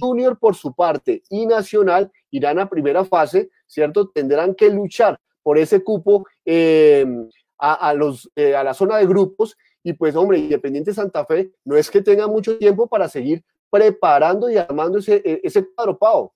Junior 0.00 0.38
por 0.38 0.54
su 0.54 0.74
parte 0.74 1.22
y 1.30 1.46
Nacional 1.46 2.10
irán 2.30 2.58
a 2.58 2.68
primera 2.68 3.04
fase, 3.04 3.50
¿cierto? 3.66 4.08
Tendrán 4.08 4.54
que 4.54 4.70
luchar 4.70 5.18
por 5.42 5.58
ese 5.58 5.82
cupo 5.82 6.26
a, 7.58 7.94
los, 7.94 8.30
a 8.36 8.62
la 8.62 8.74
zona 8.74 8.98
de 8.98 9.06
grupos 9.06 9.56
y 9.82 9.92
pues 9.94 10.14
hombre, 10.14 10.38
Independiente 10.38 10.92
Santa 10.92 11.24
Fe 11.24 11.52
no 11.64 11.76
es 11.76 11.90
que 11.90 12.02
tenga 12.02 12.26
mucho 12.26 12.58
tiempo 12.58 12.86
para 12.86 13.08
seguir 13.08 13.42
preparando 13.70 14.50
y 14.50 14.56
armando 14.56 14.98
ese, 14.98 15.22
e, 15.24 15.40
ese 15.42 15.66
cuadro. 15.74 16.32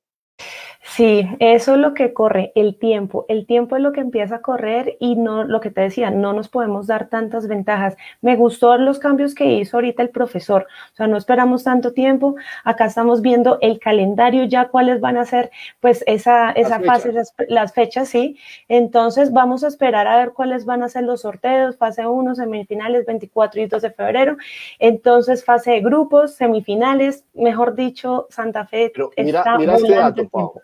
Sí, 0.87 1.27
eso 1.41 1.75
es 1.75 1.81
lo 1.81 1.95
que 1.95 2.13
corre, 2.13 2.53
el 2.55 2.77
tiempo. 2.79 3.25
El 3.29 3.47
tiempo 3.47 3.75
es 3.75 3.83
lo 3.83 3.93
que 3.93 4.01
empieza 4.01 4.37
a 4.37 4.43
correr 4.43 4.97
y 5.01 5.17
no, 5.17 5.43
lo 5.43 5.61
que 5.61 5.71
te 5.71 5.81
decía, 5.81 6.11
no 6.11 6.35
nos 6.35 6.51
podemos 6.51 6.87
dar 6.87 7.09
tantas 7.09 7.49
ventajas. 7.49 7.97
Me 8.21 8.37
gustó 8.37 8.77
los 8.77 8.99
cambios 8.99 9.35
que 9.35 9.47
hizo 9.47 9.79
ahorita 9.79 10.03
el 10.03 10.11
profesor. 10.11 10.67
O 10.93 10.97
sea, 10.97 11.07
no 11.07 11.17
esperamos 11.17 11.65
tanto 11.65 11.95
tiempo. 11.95 12.37
Acá 12.65 12.85
estamos 12.85 13.23
viendo 13.23 13.59
el 13.63 13.81
calendario 13.81 14.45
ya, 14.45 14.69
cuáles 14.69 15.01
van 15.01 15.17
a 15.17 15.25
ser, 15.25 15.51
pues, 15.81 16.05
esa, 16.07 16.51
esa 16.53 16.79
fase, 16.81 17.13
las, 17.49 17.73
fechas, 17.73 18.11
sí. 18.11 18.39
Entonces, 18.69 19.33
vamos 19.33 19.65
a 19.65 19.69
esperar 19.69 20.07
a 20.07 20.19
ver 20.19 20.33
cuáles 20.33 20.67
van 20.67 20.83
a 20.83 20.91
ser 20.91 21.05
los 21.05 21.23
sorteos, 21.23 21.79
fase 21.79 22.07
1, 22.07 22.35
semifinales, 22.35 23.07
24 23.07 23.63
y 23.63 23.67
2 23.67 23.83
de 23.83 23.91
febrero. 23.91 24.37
Entonces, 24.79 25.45
fase 25.45 25.73
de 25.73 25.81
grupos, 25.81 26.35
semifinales, 26.35 27.25
mejor 27.33 27.75
dicho, 27.75 28.27
Santa 28.29 28.67
Fe 28.67 28.93
está 29.17 29.57
mira 29.59 29.77
este 29.77 29.95
dato, 29.95 30.63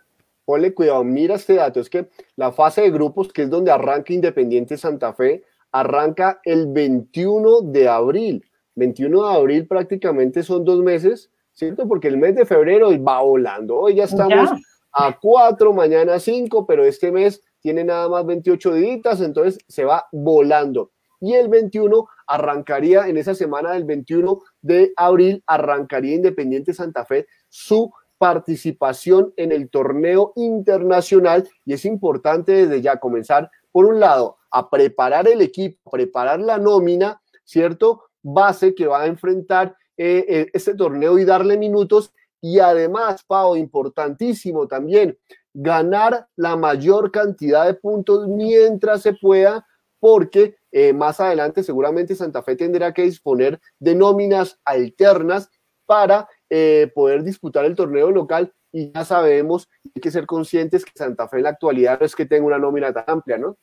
ponle 0.50 0.74
cuidado, 0.74 1.04
mira 1.04 1.36
este 1.36 1.54
dato, 1.54 1.78
es 1.78 1.88
que 1.88 2.08
la 2.34 2.50
fase 2.50 2.80
de 2.80 2.90
grupos, 2.90 3.32
que 3.32 3.42
es 3.42 3.50
donde 3.50 3.70
arranca 3.70 4.12
Independiente 4.12 4.76
Santa 4.76 5.12
Fe, 5.12 5.44
arranca 5.70 6.40
el 6.42 6.66
21 6.66 7.60
de 7.60 7.88
abril. 7.88 8.44
21 8.74 9.28
de 9.28 9.32
abril 9.32 9.68
prácticamente 9.68 10.42
son 10.42 10.64
dos 10.64 10.82
meses, 10.82 11.30
¿cierto? 11.52 11.86
Porque 11.86 12.08
el 12.08 12.16
mes 12.16 12.34
de 12.34 12.46
febrero 12.46 12.90
va 13.00 13.22
volando. 13.22 13.76
Hoy 13.76 13.94
ya 13.94 14.04
estamos 14.04 14.50
a 14.92 15.16
4, 15.20 15.72
mañana 15.72 16.18
5, 16.18 16.66
pero 16.66 16.84
este 16.84 17.12
mes 17.12 17.44
tiene 17.60 17.84
nada 17.84 18.08
más 18.08 18.26
28 18.26 18.74
días, 18.74 19.20
entonces 19.20 19.60
se 19.68 19.84
va 19.84 20.08
volando. 20.10 20.90
Y 21.20 21.34
el 21.34 21.46
21 21.46 22.08
arrancaría, 22.26 23.06
en 23.06 23.18
esa 23.18 23.36
semana 23.36 23.74
del 23.74 23.84
21 23.84 24.40
de 24.62 24.92
abril, 24.96 25.44
arrancaría 25.46 26.16
Independiente 26.16 26.74
Santa 26.74 27.04
Fe 27.04 27.28
su 27.48 27.92
participación 28.20 29.32
en 29.38 29.50
el 29.50 29.70
torneo 29.70 30.34
internacional 30.36 31.48
y 31.64 31.72
es 31.72 31.86
importante 31.86 32.52
desde 32.52 32.82
ya 32.82 33.00
comenzar, 33.00 33.50
por 33.72 33.86
un 33.86 33.98
lado, 33.98 34.36
a 34.50 34.68
preparar 34.68 35.26
el 35.26 35.40
equipo, 35.40 35.90
preparar 35.90 36.38
la 36.38 36.58
nómina, 36.58 37.22
¿cierto? 37.44 38.02
Base 38.22 38.74
que 38.74 38.86
va 38.86 39.00
a 39.00 39.06
enfrentar 39.06 39.74
eh, 39.96 40.26
eh, 40.28 40.50
este 40.52 40.74
torneo 40.74 41.18
y 41.18 41.24
darle 41.24 41.56
minutos 41.56 42.12
y 42.42 42.58
además, 42.58 43.24
Pau, 43.26 43.56
importantísimo 43.56 44.68
también, 44.68 45.16
ganar 45.54 46.28
la 46.36 46.56
mayor 46.56 47.10
cantidad 47.10 47.64
de 47.64 47.72
puntos 47.72 48.28
mientras 48.28 49.00
se 49.00 49.14
pueda, 49.14 49.66
porque 49.98 50.56
eh, 50.72 50.92
más 50.92 51.20
adelante 51.20 51.62
seguramente 51.62 52.14
Santa 52.14 52.42
Fe 52.42 52.54
tendrá 52.54 52.92
que 52.92 53.02
disponer 53.02 53.58
de 53.78 53.94
nóminas 53.94 54.60
alternas 54.66 55.48
para 55.86 56.28
eh, 56.50 56.90
poder 56.94 57.22
disputar 57.22 57.64
el 57.64 57.76
torneo 57.76 58.10
local 58.10 58.52
y 58.72 58.92
ya 58.92 59.04
sabemos, 59.04 59.68
hay 59.94 60.00
que 60.00 60.10
ser 60.10 60.26
conscientes 60.26 60.84
que 60.84 60.92
Santa 60.94 61.28
Fe 61.28 61.38
en 61.38 61.44
la 61.44 61.50
actualidad 61.50 61.98
no 62.00 62.06
es 62.06 62.14
que 62.14 62.26
tenga 62.26 62.46
una 62.46 62.58
nómina 62.58 62.92
tan 62.92 63.04
amplia, 63.06 63.38
¿no? 63.38 63.56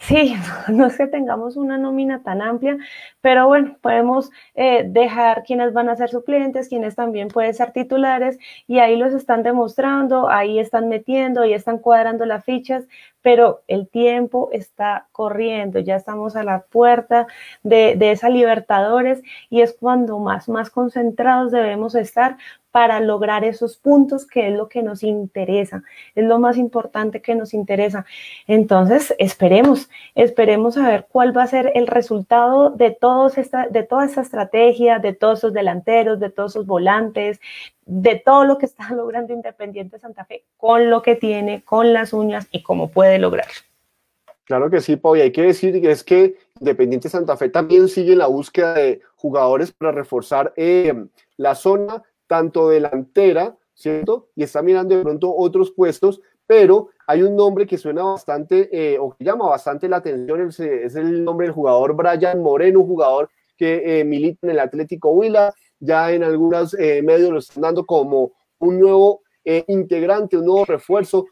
Sí, 0.00 0.34
no 0.68 0.86
es 0.86 0.96
que 0.96 1.06
tengamos 1.06 1.56
una 1.56 1.76
nómina 1.78 2.22
tan 2.22 2.40
amplia, 2.40 2.78
pero 3.20 3.46
bueno, 3.46 3.76
podemos 3.82 4.30
eh, 4.54 4.84
dejar 4.88 5.42
quienes 5.44 5.72
van 5.74 5.88
a 5.90 5.96
ser 5.96 6.08
suplentes, 6.08 6.68
quienes 6.68 6.96
también 6.96 7.28
pueden 7.28 7.52
ser 7.54 7.72
titulares, 7.72 8.38
y 8.66 8.78
ahí 8.78 8.96
los 8.96 9.12
están 9.12 9.42
demostrando, 9.42 10.28
ahí 10.30 10.58
están 10.58 10.88
metiendo, 10.88 11.42
ahí 11.42 11.52
están 11.52 11.78
cuadrando 11.78 12.24
las 12.24 12.44
fichas, 12.44 12.84
pero 13.22 13.60
el 13.68 13.88
tiempo 13.88 14.48
está 14.52 15.06
corriendo, 15.12 15.78
ya 15.80 15.96
estamos 15.96 16.34
a 16.34 16.44
la 16.44 16.62
puerta 16.62 17.26
de, 17.62 17.94
de 17.96 18.12
esa 18.12 18.30
Libertadores 18.30 19.22
y 19.50 19.60
es 19.60 19.74
cuando 19.78 20.18
más, 20.18 20.48
más 20.48 20.70
concentrados 20.70 21.52
debemos 21.52 21.94
estar 21.94 22.38
para 22.70 23.00
lograr 23.00 23.44
esos 23.44 23.76
puntos 23.76 24.26
que 24.26 24.48
es 24.48 24.54
lo 24.54 24.68
que 24.68 24.82
nos 24.82 25.02
interesa, 25.02 25.82
es 26.14 26.24
lo 26.24 26.38
más 26.38 26.56
importante 26.56 27.20
que 27.20 27.34
nos 27.34 27.54
interesa. 27.54 28.04
Entonces, 28.46 29.14
esperemos, 29.18 29.90
esperemos 30.14 30.76
a 30.76 30.88
ver 30.88 31.06
cuál 31.10 31.36
va 31.36 31.42
a 31.42 31.48
ser 31.48 31.72
el 31.74 31.86
resultado 31.86 32.70
de, 32.70 32.90
todos 32.90 33.38
esta, 33.38 33.66
de 33.68 33.82
toda 33.82 34.04
esta 34.04 34.20
estrategia, 34.20 34.98
de 34.98 35.14
todos 35.14 35.40
esos 35.40 35.52
delanteros, 35.52 36.20
de 36.20 36.30
todos 36.30 36.52
esos 36.52 36.66
volantes, 36.66 37.40
de 37.86 38.16
todo 38.16 38.44
lo 38.44 38.58
que 38.58 38.66
está 38.66 38.90
logrando 38.94 39.32
Independiente 39.32 39.98
Santa 39.98 40.24
Fe, 40.24 40.44
con 40.56 40.90
lo 40.90 41.02
que 41.02 41.16
tiene, 41.16 41.62
con 41.62 41.92
las 41.92 42.12
uñas 42.12 42.46
y 42.50 42.62
cómo 42.62 42.90
puede 42.90 43.18
lograrlo. 43.18 43.52
Claro 44.44 44.68
que 44.68 44.80
sí, 44.80 44.96
Pau, 44.96 45.14
y 45.14 45.20
hay 45.20 45.30
que 45.30 45.42
decir 45.42 45.80
que 45.80 45.92
es 45.92 46.02
que 46.02 46.36
Independiente 46.58 47.08
Santa 47.08 47.36
Fe 47.36 47.50
también 47.50 47.88
sigue 47.88 48.16
la 48.16 48.26
búsqueda 48.26 48.74
de 48.74 49.00
jugadores 49.14 49.70
para 49.70 49.92
reforzar 49.92 50.52
eh, 50.56 50.92
la 51.36 51.54
zona 51.54 52.02
tanto 52.30 52.68
delantera, 52.68 53.56
¿cierto? 53.74 54.28
Y 54.36 54.44
está 54.44 54.62
mirando 54.62 54.94
de 54.94 55.02
pronto 55.02 55.34
otros 55.36 55.72
puestos, 55.72 56.20
pero 56.46 56.90
hay 57.08 57.24
un 57.24 57.34
nombre 57.34 57.66
que 57.66 57.76
suena 57.76 58.04
bastante, 58.04 58.68
eh, 58.70 58.98
o 59.00 59.10
que 59.10 59.24
llama 59.24 59.48
bastante 59.48 59.88
la 59.88 59.96
atención, 59.96 60.46
es, 60.48 60.60
el 60.60 61.24
nombre 61.24 61.48
del 61.48 61.54
jugador 61.54 61.96
Brian 61.96 62.40
Moreno, 62.40 62.84
jugador 62.84 63.30
que 63.56 63.98
eh, 63.98 64.04
milita 64.04 64.46
en 64.46 64.52
el 64.52 64.60
Atlético 64.60 65.10
Huila, 65.10 65.52
ya 65.80 66.12
en 66.12 66.22
algunos 66.22 66.72
eh, 66.74 67.02
medios 67.02 67.32
lo 67.32 67.40
están 67.40 67.62
dando 67.62 67.84
como 67.84 68.30
un 68.60 68.78
nuevo 68.78 69.22
integrante, 69.66 70.36
un 70.36 70.44
nuevo 70.44 70.64
refuerzo 70.64 71.26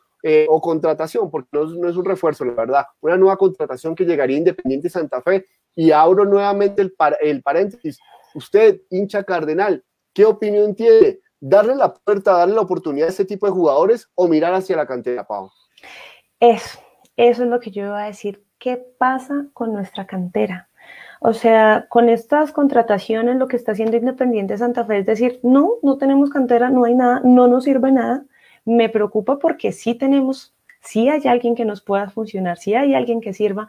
o 0.49 0.61
contratación, 0.61 1.31
porque 1.31 1.51
no, 1.53 1.65
no, 1.67 1.89
es 1.89 1.97
un 1.97 2.05
refuerzo, 2.05 2.45
la 2.45 2.55
verdad, 2.55 2.87
una 3.01 3.17
nueva 3.17 3.37
contratación 3.37 3.95
que 3.95 4.05
llegaría 4.05 4.37
Independiente 4.37 4.91
Santa 4.91 5.23
Fe. 5.23 5.47
Y 5.77 5.93
abro 5.93 6.25
nuevamente 6.25 6.83
el, 6.83 6.93
el 7.21 7.43
paréntesis. 7.43 8.01
Usted, 8.35 8.81
hincha 8.91 9.23
cardenal, 9.23 9.85
¿Qué 10.19 10.25
opinión 10.25 10.75
tiene? 10.75 11.21
¿Darle 11.39 11.77
la 11.77 11.95
puerta, 11.95 12.33
darle 12.33 12.57
la 12.57 12.63
oportunidad 12.63 13.07
a 13.07 13.11
este 13.11 13.25
tipo 13.25 13.47
de 13.47 13.53
jugadores 13.53 14.11
o 14.17 14.27
mirar 14.27 14.53
hacia 14.53 14.77
la 14.77 14.85
cantera, 14.85 15.25
Pau? 15.25 15.49
Eso, 16.41 16.81
eso 17.17 17.45
es 17.45 17.49
lo 17.49 17.61
que 17.61 17.71
yo 17.71 17.85
iba 17.85 18.03
a 18.03 18.07
decir. 18.07 18.43
¿Qué 18.59 18.85
pasa 18.99 19.47
con 19.53 19.73
nuestra 19.73 20.09
cantera? 20.09 20.71
O 21.21 21.35
sea, 21.35 21.87
con 21.89 22.09
estas 22.09 22.51
contrataciones 22.51 23.37
lo 23.37 23.47
que 23.47 23.55
está 23.55 23.71
haciendo 23.71 23.97
Independiente 23.97 24.59
Santa 24.59 24.85
Fe 24.85 24.99
es 24.99 25.07
decir, 25.07 25.39
no, 25.45 25.75
no 25.85 25.99
tenemos 25.99 26.31
cantera, 26.31 26.69
no 26.69 26.83
hay 26.83 26.97
nada, 26.97 27.21
no 27.23 27.47
nos 27.47 27.63
sirve 27.63 27.93
nada. 27.93 28.25
Me 28.65 28.89
preocupa 28.89 29.39
porque 29.39 29.71
sí 29.71 29.95
tenemos, 29.95 30.53
sí 30.81 31.09
hay 31.09 31.29
alguien 31.29 31.55
que 31.55 31.65
nos 31.65 31.81
pueda 31.81 32.11
funcionar, 32.11 32.59
sí 32.59 32.75
hay 32.75 32.93
alguien 32.93 33.21
que 33.21 33.35
sirva, 33.35 33.69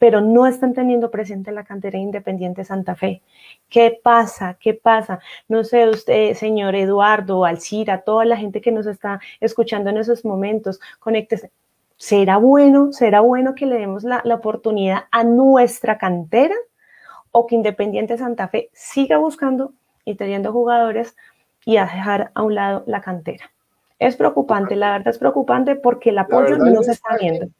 pero 0.00 0.22
no 0.22 0.46
están 0.46 0.72
teniendo 0.72 1.10
presente 1.10 1.52
la 1.52 1.62
cantera 1.62 1.98
Independiente 1.98 2.64
Santa 2.64 2.94
Fe. 2.94 3.20
¿Qué 3.68 4.00
pasa? 4.02 4.56
¿Qué 4.58 4.72
pasa? 4.72 5.20
No 5.46 5.62
sé, 5.62 5.86
usted, 5.90 6.32
señor 6.32 6.74
Eduardo, 6.74 7.44
Alcira, 7.44 8.00
toda 8.00 8.24
la 8.24 8.38
gente 8.38 8.62
que 8.62 8.72
nos 8.72 8.86
está 8.86 9.20
escuchando 9.40 9.90
en 9.90 9.98
esos 9.98 10.24
momentos, 10.24 10.80
conéctese. 11.00 11.50
¿Será 11.98 12.38
bueno, 12.38 12.94
será 12.94 13.20
bueno 13.20 13.54
que 13.54 13.66
le 13.66 13.76
demos 13.76 14.02
la, 14.02 14.22
la 14.24 14.36
oportunidad 14.36 15.04
a 15.10 15.22
nuestra 15.22 15.98
cantera 15.98 16.54
o 17.30 17.46
que 17.46 17.56
Independiente 17.56 18.16
Santa 18.16 18.48
Fe 18.48 18.70
siga 18.72 19.18
buscando 19.18 19.74
y 20.06 20.14
teniendo 20.14 20.50
jugadores 20.50 21.14
y 21.66 21.76
a 21.76 21.82
dejar 21.82 22.30
a 22.34 22.42
un 22.42 22.54
lado 22.54 22.84
la 22.86 23.02
cantera? 23.02 23.50
Es 23.98 24.16
preocupante, 24.16 24.76
la 24.76 24.92
verdad 24.92 25.08
es 25.08 25.18
preocupante 25.18 25.76
porque 25.76 26.08
el 26.08 26.16
apoyo 26.16 26.56
no 26.56 26.82
se 26.82 26.92
está 26.92 27.18
viendo 27.20 27.50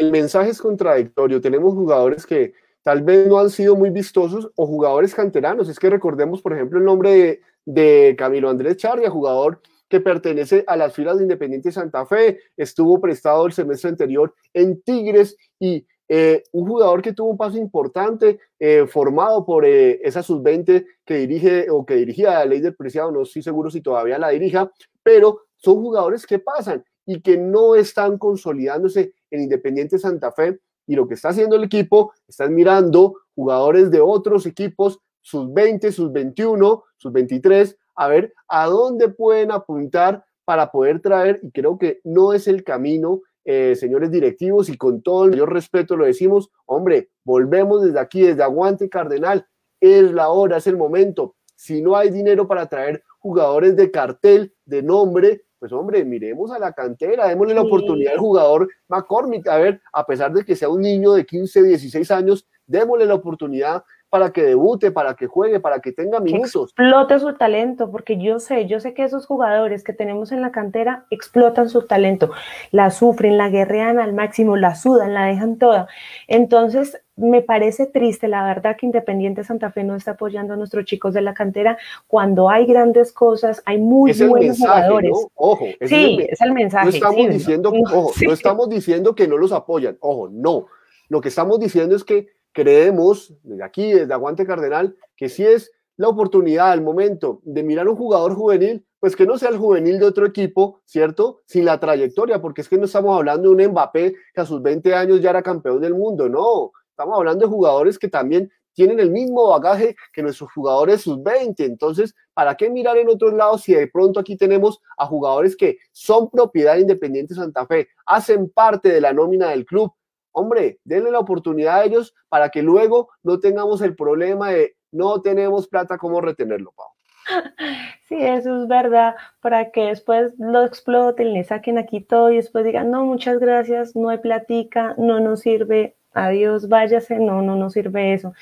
el 0.00 0.10
mensaje 0.10 0.50
es 0.50 0.60
contradictorio. 0.60 1.42
Tenemos 1.42 1.74
jugadores 1.74 2.24
que 2.24 2.54
tal 2.82 3.02
vez 3.02 3.28
no 3.28 3.38
han 3.38 3.50
sido 3.50 3.76
muy 3.76 3.90
vistosos 3.90 4.50
o 4.56 4.66
jugadores 4.66 5.14
canteranos. 5.14 5.68
Es 5.68 5.78
que 5.78 5.90
recordemos, 5.90 6.40
por 6.40 6.54
ejemplo, 6.54 6.78
el 6.78 6.86
nombre 6.86 7.40
de, 7.66 8.14
Camilo 8.16 8.48
Andrés 8.48 8.78
Charria, 8.78 9.10
jugador 9.10 9.60
que 9.90 10.00
pertenece 10.00 10.64
a 10.66 10.76
las 10.76 10.94
filas 10.94 11.18
de 11.18 11.24
Independiente 11.24 11.70
Santa 11.70 12.06
Fe, 12.06 12.38
estuvo 12.56 12.98
prestado 12.98 13.46
el 13.46 13.52
semestre 13.52 13.90
anterior 13.90 14.34
en 14.54 14.80
Tigres 14.80 15.36
y 15.58 15.86
eh, 16.08 16.44
un 16.52 16.66
jugador 16.66 17.02
que 17.02 17.12
tuvo 17.12 17.28
un 17.28 17.36
paso 17.36 17.58
importante, 17.58 18.38
eh, 18.58 18.86
formado 18.86 19.44
por 19.44 19.66
eh, 19.66 20.00
esa 20.02 20.22
sub-20 20.22 20.86
que 21.04 21.14
dirige 21.18 21.68
o 21.70 21.84
que 21.84 21.96
dirigía 21.96 22.30
la 22.30 22.46
ley 22.46 22.60
del 22.60 22.74
preciado, 22.74 23.12
no 23.12 23.22
estoy 23.22 23.42
seguro 23.42 23.70
si 23.70 23.80
todavía 23.80 24.18
la 24.18 24.30
dirija, 24.30 24.72
pero 25.02 25.42
son 25.56 25.74
jugadores 25.74 26.26
que 26.26 26.38
pasan 26.38 26.84
y 27.04 27.20
que 27.20 27.36
no 27.36 27.74
están 27.74 28.18
consolidándose 28.18 29.12
en 29.30 29.42
Independiente 29.42 29.98
Santa 29.98 30.32
Fe. 30.32 30.58
Y 30.86 30.96
lo 30.96 31.06
que 31.06 31.14
está 31.14 31.28
haciendo 31.28 31.56
el 31.56 31.64
equipo, 31.64 32.12
están 32.26 32.54
mirando 32.54 33.14
jugadores 33.34 33.90
de 33.90 34.00
otros 34.00 34.46
equipos, 34.46 35.00
sus 35.20 35.52
20, 35.52 35.92
sus 35.92 36.12
21, 36.12 36.82
sus 36.96 37.12
23, 37.12 37.76
a 37.96 38.08
ver 38.08 38.34
a 38.48 38.66
dónde 38.66 39.08
pueden 39.08 39.52
apuntar 39.52 40.24
para 40.44 40.72
poder 40.72 41.00
traer, 41.00 41.38
y 41.42 41.50
creo 41.52 41.78
que 41.78 42.00
no 42.02 42.32
es 42.32 42.48
el 42.48 42.64
camino, 42.64 43.20
eh, 43.44 43.76
señores 43.76 44.10
directivos, 44.10 44.68
y 44.68 44.76
con 44.76 45.02
todo 45.02 45.24
el 45.24 45.30
mayor 45.30 45.52
respeto 45.52 45.96
lo 45.96 46.06
decimos, 46.06 46.50
hombre, 46.66 47.10
volvemos 47.24 47.82
desde 47.82 48.00
aquí, 48.00 48.22
desde 48.22 48.42
Aguante 48.42 48.88
Cardenal, 48.88 49.46
es 49.80 50.10
la 50.12 50.28
hora, 50.30 50.56
es 50.56 50.66
el 50.66 50.76
momento. 50.76 51.36
Si 51.54 51.82
no 51.82 51.96
hay 51.96 52.10
dinero 52.10 52.48
para 52.48 52.66
traer 52.68 53.02
jugadores 53.18 53.76
de 53.76 53.90
cartel, 53.90 54.54
de 54.64 54.82
nombre, 54.82 55.44
pues 55.60 55.72
hombre, 55.72 56.04
miremos 56.06 56.50
a 56.50 56.58
la 56.58 56.72
cantera, 56.72 57.28
démosle 57.28 57.52
la 57.52 57.60
oportunidad 57.60 58.14
al 58.14 58.18
jugador 58.18 58.68
McCormick, 58.88 59.46
a 59.46 59.58
ver, 59.58 59.82
a 59.92 60.06
pesar 60.06 60.32
de 60.32 60.42
que 60.42 60.56
sea 60.56 60.70
un 60.70 60.80
niño 60.80 61.12
de 61.12 61.26
15, 61.26 61.62
16 61.62 62.10
años, 62.10 62.48
démosle 62.70 63.04
la 63.06 63.14
oportunidad 63.14 63.84
para 64.08 64.32
que 64.32 64.42
debute, 64.42 64.90
para 64.90 65.14
que 65.14 65.26
juegue, 65.28 65.60
para 65.60 65.80
que 65.80 65.92
tenga 65.92 66.18
minutos. 66.18 66.70
explote 66.70 67.18
su 67.20 67.34
talento, 67.34 67.90
porque 67.92 68.18
yo 68.18 68.40
sé, 68.40 68.66
yo 68.66 68.80
sé 68.80 68.92
que 68.92 69.04
esos 69.04 69.24
jugadores 69.26 69.84
que 69.84 69.92
tenemos 69.92 70.32
en 70.32 70.42
la 70.42 70.50
cantera 70.50 71.06
explotan 71.10 71.68
su 71.68 71.82
talento, 71.82 72.30
la 72.72 72.90
sufren, 72.90 73.38
la 73.38 73.48
guerrean 73.48 74.00
al 74.00 74.12
máximo, 74.12 74.56
la 74.56 74.74
sudan, 74.74 75.14
la 75.14 75.26
dejan 75.26 75.58
toda. 75.58 75.86
Entonces, 76.26 77.00
me 77.14 77.42
parece 77.42 77.86
triste, 77.86 78.26
la 78.26 78.44
verdad, 78.44 78.76
que 78.76 78.86
Independiente 78.86 79.44
Santa 79.44 79.70
Fe 79.70 79.84
no 79.84 79.94
está 79.94 80.12
apoyando 80.12 80.54
a 80.54 80.56
nuestros 80.56 80.84
chicos 80.86 81.14
de 81.14 81.20
la 81.20 81.34
cantera 81.34 81.78
cuando 82.08 82.50
hay 82.50 82.66
grandes 82.66 83.12
cosas, 83.12 83.62
hay 83.64 83.78
muy 83.78 84.12
buenos 84.12 84.58
jugadores. 84.58 85.12
Ojo, 85.34 85.66
sí, 85.82 86.26
es 86.28 86.40
el, 86.40 86.52
mensaje. 86.52 86.86
No 86.86 86.90
estamos, 86.90 87.28
diciendo, 87.28 87.72
ojo, 87.92 88.12
no 88.26 88.32
estamos 88.32 88.68
diciendo 88.68 89.14
que 89.14 89.28
no 89.28 89.36
los 89.36 89.52
apoyan, 89.52 89.96
ojo, 90.00 90.28
no. 90.32 90.66
Lo 91.08 91.20
que 91.20 91.28
estamos 91.28 91.60
diciendo 91.60 91.94
es 91.94 92.04
que 92.04 92.39
creemos, 92.52 93.34
desde 93.42 93.64
aquí, 93.64 93.92
desde 93.92 94.12
Aguante 94.12 94.46
Cardenal, 94.46 94.96
que 95.16 95.28
si 95.28 95.44
es 95.44 95.70
la 95.96 96.08
oportunidad, 96.08 96.72
el 96.72 96.82
momento 96.82 97.40
de 97.44 97.62
mirar 97.62 97.88
un 97.88 97.96
jugador 97.96 98.34
juvenil, 98.34 98.86
pues 98.98 99.16
que 99.16 99.26
no 99.26 99.38
sea 99.38 99.50
el 99.50 99.58
juvenil 99.58 99.98
de 99.98 100.06
otro 100.06 100.26
equipo, 100.26 100.80
¿cierto? 100.84 101.42
Sin 101.46 101.64
la 101.64 101.80
trayectoria, 101.80 102.40
porque 102.40 102.60
es 102.60 102.68
que 102.68 102.78
no 102.78 102.84
estamos 102.84 103.16
hablando 103.16 103.50
de 103.50 103.66
un 103.66 103.72
Mbappé 103.72 104.14
que 104.34 104.40
a 104.40 104.46
sus 104.46 104.62
20 104.62 104.94
años 104.94 105.20
ya 105.20 105.30
era 105.30 105.42
campeón 105.42 105.80
del 105.80 105.94
mundo, 105.94 106.28
no. 106.28 106.72
Estamos 106.90 107.16
hablando 107.16 107.46
de 107.46 107.50
jugadores 107.50 107.98
que 107.98 108.08
también 108.08 108.50
tienen 108.74 109.00
el 109.00 109.10
mismo 109.10 109.48
bagaje 109.48 109.96
que 110.12 110.22
nuestros 110.22 110.52
jugadores 110.52 111.02
sus 111.02 111.22
20. 111.22 111.64
Entonces, 111.64 112.14
¿para 112.34 112.54
qué 112.56 112.70
mirar 112.70 112.96
en 112.96 113.08
otros 113.08 113.34
lados 113.34 113.62
si 113.62 113.74
de 113.74 113.86
pronto 113.88 114.20
aquí 114.20 114.36
tenemos 114.36 114.80
a 114.96 115.06
jugadores 115.06 115.56
que 115.56 115.78
son 115.92 116.30
propiedad 116.30 116.76
Independiente 116.76 117.34
Santa 117.34 117.66
Fe, 117.66 117.88
hacen 118.06 118.50
parte 118.50 118.90
de 118.90 119.00
la 119.00 119.12
nómina 119.12 119.48
del 119.48 119.66
club, 119.66 119.92
hombre, 120.32 120.78
denle 120.84 121.10
la 121.10 121.18
oportunidad 121.18 121.80
a 121.80 121.84
ellos 121.84 122.14
para 122.28 122.50
que 122.50 122.62
luego 122.62 123.10
no 123.22 123.40
tengamos 123.40 123.82
el 123.82 123.94
problema 123.94 124.50
de 124.50 124.76
no 124.92 125.20
tenemos 125.22 125.68
plata, 125.68 125.98
¿cómo 125.98 126.20
retenerlo, 126.20 126.72
Pau? 126.72 126.88
Sí, 128.08 128.16
eso 128.20 128.62
es 128.62 128.66
verdad, 128.66 129.14
para 129.40 129.70
que 129.70 129.84
después 129.84 130.32
lo 130.36 130.64
exploten, 130.64 131.32
le 131.32 131.44
saquen 131.44 131.78
aquí 131.78 132.00
todo 132.00 132.32
y 132.32 132.36
después 132.36 132.64
digan, 132.64 132.90
no, 132.90 133.04
muchas 133.04 133.38
gracias, 133.38 133.94
no 133.94 134.08
hay 134.08 134.18
platica, 134.18 134.96
no 134.98 135.20
nos 135.20 135.42
sirve, 135.42 135.94
adiós, 136.12 136.68
váyase, 136.68 137.20
no, 137.20 137.40
no 137.40 137.54
nos 137.54 137.74
sirve 137.74 138.12
eso. 138.12 138.32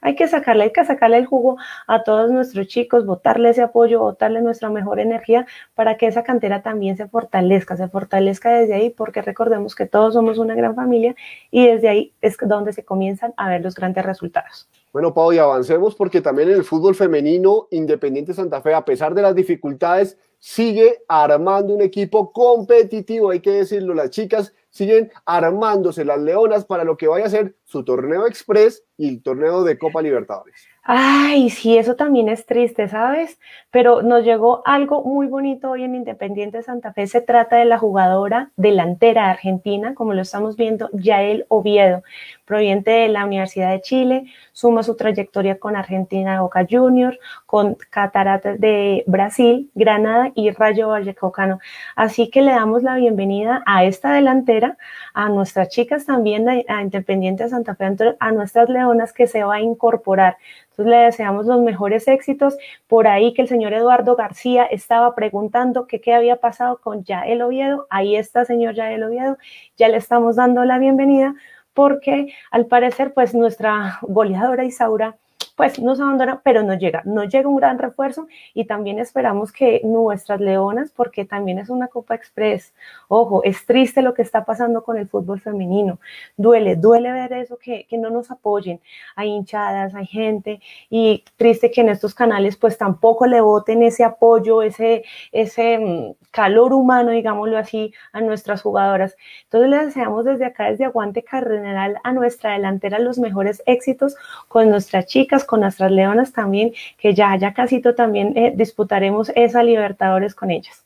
Hay 0.00 0.14
que 0.14 0.28
sacarle, 0.28 0.64
hay 0.64 0.72
que 0.72 0.84
sacarle 0.84 1.18
el 1.18 1.26
jugo 1.26 1.56
a 1.86 2.02
todos 2.02 2.30
nuestros 2.30 2.66
chicos, 2.68 3.06
botarle 3.06 3.50
ese 3.50 3.62
apoyo, 3.62 4.00
botarle 4.00 4.40
nuestra 4.40 4.70
mejor 4.70 5.00
energía 5.00 5.46
para 5.74 5.96
que 5.96 6.06
esa 6.06 6.22
cantera 6.22 6.62
también 6.62 6.96
se 6.96 7.08
fortalezca, 7.08 7.76
se 7.76 7.88
fortalezca 7.88 8.50
desde 8.50 8.74
ahí, 8.74 8.90
porque 8.90 9.22
recordemos 9.22 9.74
que 9.74 9.86
todos 9.86 10.14
somos 10.14 10.38
una 10.38 10.54
gran 10.54 10.74
familia 10.74 11.14
y 11.50 11.66
desde 11.66 11.88
ahí 11.88 12.14
es 12.20 12.36
donde 12.40 12.72
se 12.72 12.84
comienzan 12.84 13.34
a 13.36 13.48
ver 13.48 13.62
los 13.62 13.74
grandes 13.74 14.04
resultados. 14.04 14.68
Bueno, 14.92 15.12
Pau, 15.12 15.32
y 15.32 15.38
avancemos 15.38 15.94
porque 15.94 16.20
también 16.20 16.48
en 16.48 16.56
el 16.56 16.64
fútbol 16.64 16.94
femenino, 16.94 17.68
Independiente 17.70 18.32
Santa 18.32 18.62
Fe, 18.62 18.74
a 18.74 18.84
pesar 18.84 19.14
de 19.14 19.22
las 19.22 19.34
dificultades, 19.34 20.16
sigue 20.38 21.02
armando 21.08 21.74
un 21.74 21.82
equipo 21.82 22.32
competitivo, 22.32 23.30
hay 23.30 23.40
que 23.40 23.50
decirlo, 23.50 23.94
las 23.94 24.10
chicas 24.10 24.54
siguen 24.70 25.10
armándose 25.26 26.04
las 26.04 26.20
leonas 26.20 26.64
para 26.64 26.84
lo 26.84 26.96
que 26.96 27.08
vaya 27.08 27.26
a 27.26 27.30
ser 27.30 27.56
su 27.64 27.84
torneo 27.84 28.26
express 28.26 28.84
y 28.96 29.08
el 29.08 29.22
torneo 29.22 29.64
de 29.64 29.78
Copa 29.78 30.02
Libertadores. 30.02 30.66
Ay, 30.82 31.50
sí, 31.50 31.76
eso 31.76 31.96
también 31.96 32.28
es 32.28 32.46
triste, 32.46 32.88
¿sabes? 32.88 33.38
Pero 33.70 34.02
nos 34.02 34.24
llegó 34.24 34.62
algo 34.64 35.04
muy 35.04 35.26
bonito 35.26 35.70
hoy 35.70 35.84
en 35.84 35.94
Independiente 35.94 36.62
Santa 36.62 36.92
Fe. 36.92 37.06
Se 37.06 37.20
trata 37.20 37.56
de 37.56 37.64
la 37.64 37.78
jugadora 37.78 38.52
delantera 38.56 39.30
argentina, 39.30 39.94
como 39.94 40.14
lo 40.14 40.22
estamos 40.22 40.56
viendo, 40.56 40.88
Yael 40.92 41.44
Oviedo, 41.48 42.02
proveniente 42.48 42.90
de 42.90 43.08
la 43.08 43.26
Universidad 43.26 43.70
de 43.70 43.82
Chile, 43.82 44.24
suma 44.52 44.82
su 44.82 44.96
trayectoria 44.96 45.58
con 45.58 45.76
Argentina 45.76 46.40
Boca 46.40 46.66
Juniors, 46.68 47.18
con 47.44 47.76
Cataratas 47.90 48.58
de 48.58 49.04
Brasil, 49.06 49.70
Granada 49.74 50.32
y 50.34 50.50
Rayo 50.50 50.88
Vallecaucano. 50.88 51.60
Así 51.94 52.30
que 52.30 52.40
le 52.40 52.52
damos 52.52 52.82
la 52.82 52.96
bienvenida 52.96 53.62
a 53.66 53.84
esta 53.84 54.14
delantera, 54.14 54.78
a 55.12 55.28
nuestras 55.28 55.68
chicas 55.68 56.06
también, 56.06 56.48
a 56.48 56.82
Independiente 56.82 57.48
Santa 57.48 57.74
Fe, 57.74 58.16
a 58.18 58.32
nuestras 58.32 58.68
leonas 58.68 59.12
que 59.12 59.26
se 59.26 59.44
va 59.44 59.56
a 59.56 59.60
incorporar 59.60 60.38
entonces 60.78 60.96
le 60.96 61.04
deseamos 61.06 61.46
los 61.46 61.60
mejores 61.60 62.06
éxitos. 62.06 62.56
Por 62.86 63.08
ahí 63.08 63.34
que 63.34 63.42
el 63.42 63.48
señor 63.48 63.72
Eduardo 63.72 64.14
García 64.14 64.64
estaba 64.64 65.12
preguntando 65.16 65.88
qué 65.88 66.14
había 66.14 66.36
pasado 66.36 66.78
con 66.80 67.02
Yael 67.02 67.42
Oviedo. 67.42 67.88
Ahí 67.90 68.14
está, 68.14 68.44
señor 68.44 68.74
Yael 68.74 69.02
Oviedo. 69.02 69.38
Ya 69.76 69.88
le 69.88 69.96
estamos 69.96 70.36
dando 70.36 70.64
la 70.64 70.78
bienvenida 70.78 71.34
porque 71.78 72.34
al 72.50 72.66
parecer 72.66 73.14
pues 73.14 73.34
nuestra 73.34 74.00
goleadora 74.02 74.64
Isaura 74.64 75.14
pues 75.58 75.80
nos 75.80 75.98
abandona, 75.98 76.40
pero 76.44 76.62
no 76.62 76.74
llega, 76.74 77.02
no 77.04 77.24
llega 77.24 77.48
un 77.48 77.56
gran 77.56 77.80
refuerzo 77.80 78.28
y 78.54 78.64
también 78.66 79.00
esperamos 79.00 79.50
que 79.50 79.80
nuestras 79.82 80.40
leonas, 80.40 80.92
porque 80.92 81.24
también 81.24 81.58
es 81.58 81.68
una 81.68 81.88
Copa 81.88 82.14
Express, 82.14 82.72
ojo, 83.08 83.42
es 83.42 83.66
triste 83.66 84.00
lo 84.00 84.14
que 84.14 84.22
está 84.22 84.44
pasando 84.44 84.84
con 84.84 84.96
el 84.98 85.08
fútbol 85.08 85.40
femenino, 85.40 85.98
duele, 86.36 86.76
duele 86.76 87.10
ver 87.10 87.32
eso, 87.32 87.58
que, 87.58 87.86
que 87.90 87.98
no 87.98 88.08
nos 88.08 88.30
apoyen, 88.30 88.80
hay 89.16 89.30
hinchadas, 89.30 89.96
hay 89.96 90.06
gente 90.06 90.60
y 90.90 91.24
triste 91.36 91.72
que 91.72 91.80
en 91.80 91.88
estos 91.88 92.14
canales 92.14 92.56
pues 92.56 92.78
tampoco 92.78 93.26
le 93.26 93.40
voten 93.40 93.82
ese 93.82 94.04
apoyo, 94.04 94.62
ese, 94.62 95.02
ese 95.32 95.78
mm, 95.78 96.24
calor 96.30 96.72
humano, 96.72 97.10
digámoslo 97.10 97.58
así, 97.58 97.92
a 98.12 98.20
nuestras 98.20 98.62
jugadoras. 98.62 99.16
Entonces 99.42 99.70
les 99.70 99.86
deseamos 99.86 100.24
desde 100.24 100.44
acá, 100.44 100.70
desde 100.70 100.84
Aguante 100.84 101.24
Cardenal, 101.24 101.96
a 102.04 102.12
nuestra 102.12 102.52
delantera 102.52 103.00
los 103.00 103.18
mejores 103.18 103.60
éxitos 103.66 104.14
con 104.46 104.70
nuestras 104.70 105.06
chicas, 105.06 105.44
con 105.48 105.62
nuestras 105.62 105.90
leonas 105.90 106.32
también, 106.32 106.72
que 106.96 107.14
ya, 107.14 107.36
ya 107.36 107.52
casito 107.52 107.96
también 107.96 108.36
eh, 108.36 108.52
disputaremos 108.54 109.32
esa 109.34 109.64
Libertadores 109.64 110.36
con 110.36 110.52
ellas. 110.52 110.84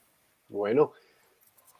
Bueno, 0.49 0.93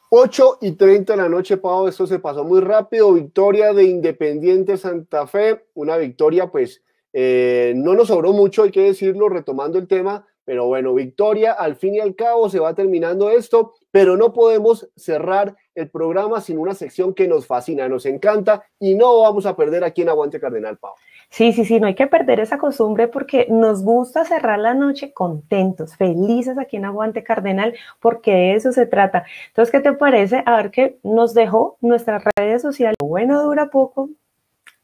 8 0.09 0.59
y 0.61 0.73
30 0.73 1.13
de 1.13 1.17
la 1.23 1.29
noche, 1.29 1.57
Pau, 1.57 1.87
esto 1.87 2.05
se 2.05 2.19
pasó 2.19 2.43
muy 2.43 2.61
rápido. 2.61 3.13
Victoria 3.13 3.73
de 3.73 3.85
Independiente 3.85 4.77
Santa 4.77 5.25
Fe, 5.25 5.65
una 5.73 5.97
victoria, 5.97 6.51
pues 6.51 6.83
eh, 7.13 7.73
no 7.75 7.95
nos 7.95 8.09
sobró 8.09 8.33
mucho, 8.33 8.63
hay 8.63 8.71
que 8.71 8.81
decirlo, 8.81 9.29
retomando 9.29 9.79
el 9.79 9.87
tema, 9.87 10.27
pero 10.45 10.65
bueno, 10.65 10.93
victoria, 10.93 11.53
al 11.53 11.75
fin 11.75 11.95
y 11.95 11.99
al 11.99 12.15
cabo 12.15 12.49
se 12.49 12.59
va 12.59 12.75
terminando 12.75 13.31
esto, 13.31 13.73
pero 13.91 14.17
no 14.17 14.33
podemos 14.33 14.89
cerrar 14.95 15.55
el 15.75 15.89
programa 15.89 16.41
sin 16.41 16.57
una 16.57 16.73
sección 16.73 17.13
que 17.13 17.27
nos 17.27 17.45
fascina, 17.47 17.87
nos 17.87 18.05
encanta 18.05 18.63
y 18.79 18.95
no 18.95 19.21
vamos 19.21 19.45
a 19.45 19.55
perder 19.55 19.83
aquí 19.83 20.01
en 20.01 20.09
Aguante 20.09 20.39
Cardenal, 20.39 20.77
Pau. 20.77 20.93
Sí, 21.29 21.51
sí, 21.51 21.65
sí, 21.65 21.79
no 21.79 21.87
hay 21.87 21.95
que 21.95 22.05
perder 22.05 22.39
esa 22.39 22.59
costumbre 22.59 23.07
porque 23.07 23.47
nos 23.49 23.83
gusta 23.83 24.23
cerrar 24.23 24.59
la 24.59 24.75
noche 24.75 25.13
contentos, 25.13 25.95
felices 25.97 26.59
aquí 26.59 26.77
en 26.77 26.85
Aguante 26.85 27.23
Cardenal, 27.23 27.73
porque 27.99 28.31
de 28.31 28.53
eso 28.53 28.71
se 28.71 28.85
trata. 28.85 29.25
Entonces, 29.47 29.71
¿qué 29.71 29.79
te 29.79 29.93
parece? 29.93 30.43
A 30.45 30.55
ver 30.57 30.69
qué 30.69 30.99
nos 31.01 31.33
dejó 31.33 31.77
nuestras 31.81 32.23
redes 32.37 32.61
sociales. 32.61 32.97
Bueno, 32.99 33.41
dura 33.41 33.71
poco. 33.71 34.09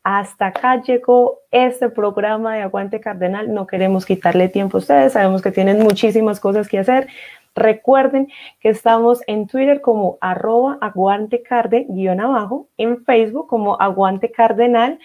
Hasta 0.01 0.47
acá 0.47 0.81
llegó 0.81 1.41
este 1.51 1.89
programa 1.89 2.55
de 2.55 2.63
Aguante 2.63 2.99
Cardenal. 2.99 3.53
No 3.53 3.67
queremos 3.67 4.07
quitarle 4.07 4.49
tiempo 4.49 4.77
a 4.77 4.79
ustedes, 4.79 5.13
sabemos 5.13 5.43
que 5.43 5.51
tienen 5.51 5.83
muchísimas 5.83 6.39
cosas 6.39 6.67
que 6.67 6.79
hacer. 6.79 7.09
Recuerden 7.55 8.27
que 8.59 8.69
estamos 8.69 9.21
en 9.27 9.47
Twitter 9.47 9.81
como 9.81 10.17
arroba 10.21 10.77
aguantecarde 10.81 11.87
guion 11.89 12.21
abajo, 12.21 12.69
en 12.77 13.03
Facebook 13.03 13.47
como 13.47 13.79
aguante 13.81 14.31
cardenal 14.31 14.99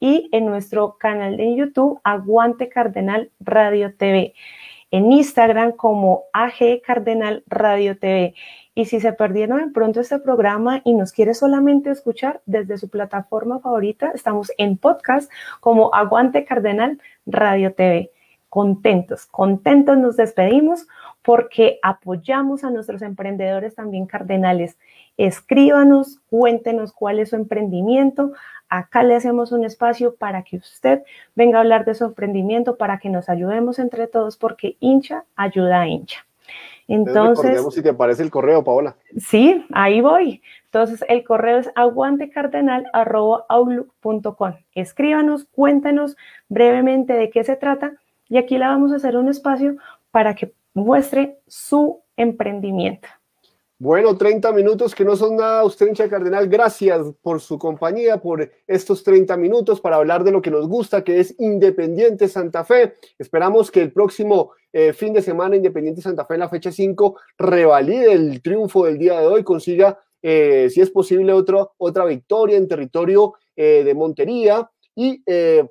y 0.00 0.28
en 0.32 0.46
nuestro 0.46 0.96
canal 0.98 1.36
de 1.36 1.56
YouTube 1.56 2.00
Aguante 2.04 2.68
Cardenal 2.68 3.30
Radio 3.40 3.94
TV. 3.94 4.34
En 4.90 5.12
Instagram 5.12 5.72
como 5.72 6.24
AG 6.32 6.80
Cardenal 6.84 7.42
Radio 7.46 7.98
TV. 7.98 8.34
Y 8.74 8.84
si 8.86 9.00
se 9.00 9.12
perdieron 9.12 9.72
pronto 9.72 10.00
este 10.00 10.18
programa 10.18 10.80
y 10.84 10.94
nos 10.94 11.12
quiere 11.12 11.34
solamente 11.34 11.90
escuchar 11.90 12.40
desde 12.46 12.78
su 12.78 12.88
plataforma 12.88 13.58
favorita, 13.58 14.12
estamos 14.14 14.52
en 14.56 14.78
podcast 14.78 15.30
como 15.60 15.92
Aguante 15.92 16.44
Cardenal 16.44 17.00
Radio 17.26 17.74
TV. 17.74 18.12
Contentos, 18.48 19.26
contentos 19.26 19.98
nos 19.98 20.16
despedimos 20.16 20.86
porque 21.28 21.78
apoyamos 21.82 22.64
a 22.64 22.70
nuestros 22.70 23.02
emprendedores 23.02 23.74
también 23.74 24.06
cardenales. 24.06 24.78
Escríbanos, 25.18 26.20
cuéntenos 26.30 26.94
cuál 26.94 27.18
es 27.18 27.28
su 27.28 27.36
emprendimiento, 27.36 28.32
Acá 28.70 29.02
le 29.02 29.14
hacemos 29.14 29.52
un 29.52 29.64
espacio 29.64 30.14
para 30.14 30.42
que 30.42 30.56
usted 30.56 31.02
venga 31.34 31.58
a 31.58 31.62
hablar 31.62 31.84
de 31.84 31.94
su 31.94 32.06
emprendimiento, 32.06 32.76
para 32.76 32.98
que 32.98 33.10
nos 33.10 33.28
ayudemos 33.28 33.78
entre 33.78 34.06
todos, 34.06 34.38
porque 34.38 34.78
hincha 34.80 35.26
ayuda 35.36 35.82
a 35.82 35.88
hincha. 35.88 36.24
Entonces, 36.86 37.62
si 37.74 37.82
te 37.82 37.92
parece 37.92 38.22
el 38.22 38.30
correo, 38.30 38.64
Paola. 38.64 38.96
Sí, 39.18 39.66
ahí 39.72 40.00
voy. 40.00 40.40
Entonces, 40.66 41.04
el 41.08 41.24
correo 41.24 41.58
es 41.58 41.68
aguantecardenal.outlook.com. 41.74 44.52
Escríbanos, 44.74 45.44
cuéntenos 45.46 46.16
brevemente 46.48 47.12
de 47.12 47.28
qué 47.30 47.44
se 47.44 47.56
trata 47.56 47.92
y 48.28 48.38
aquí 48.38 48.56
le 48.58 48.66
vamos 48.66 48.92
a 48.92 48.96
hacer 48.96 49.16
un 49.16 49.28
espacio 49.28 49.76
para 50.10 50.34
que 50.34 50.52
muestre 50.78 51.40
su 51.46 52.02
emprendimiento. 52.16 53.08
Bueno, 53.80 54.16
30 54.16 54.50
minutos 54.50 54.92
que 54.92 55.04
no 55.04 55.14
son 55.14 55.36
nada, 55.36 55.62
usted 55.62 55.86
hincha 55.86 56.08
Cardenal, 56.08 56.48
gracias 56.48 57.00
por 57.22 57.40
su 57.40 57.60
compañía, 57.60 58.20
por 58.20 58.50
estos 58.66 59.04
30 59.04 59.36
minutos 59.36 59.80
para 59.80 59.94
hablar 59.94 60.24
de 60.24 60.32
lo 60.32 60.42
que 60.42 60.50
nos 60.50 60.66
gusta, 60.66 61.04
que 61.04 61.20
es 61.20 61.36
Independiente 61.38 62.26
Santa 62.26 62.64
Fe. 62.64 62.94
Esperamos 63.20 63.70
que 63.70 63.80
el 63.80 63.92
próximo 63.92 64.50
eh, 64.72 64.92
fin 64.92 65.12
de 65.12 65.22
semana 65.22 65.54
Independiente 65.54 66.02
Santa 66.02 66.24
Fe 66.24 66.34
en 66.34 66.40
la 66.40 66.48
fecha 66.48 66.72
5 66.72 67.20
revalide 67.38 68.14
el 68.14 68.42
triunfo 68.42 68.84
del 68.84 68.98
día 68.98 69.20
de 69.20 69.28
hoy, 69.28 69.44
consiga, 69.44 69.96
eh, 70.22 70.68
si 70.70 70.80
es 70.80 70.90
posible, 70.90 71.32
otro, 71.32 71.74
otra 71.78 72.04
victoria 72.04 72.56
en 72.56 72.66
territorio 72.66 73.34
eh, 73.54 73.84
de 73.84 73.94
Montería 73.94 74.68
y 74.96 75.22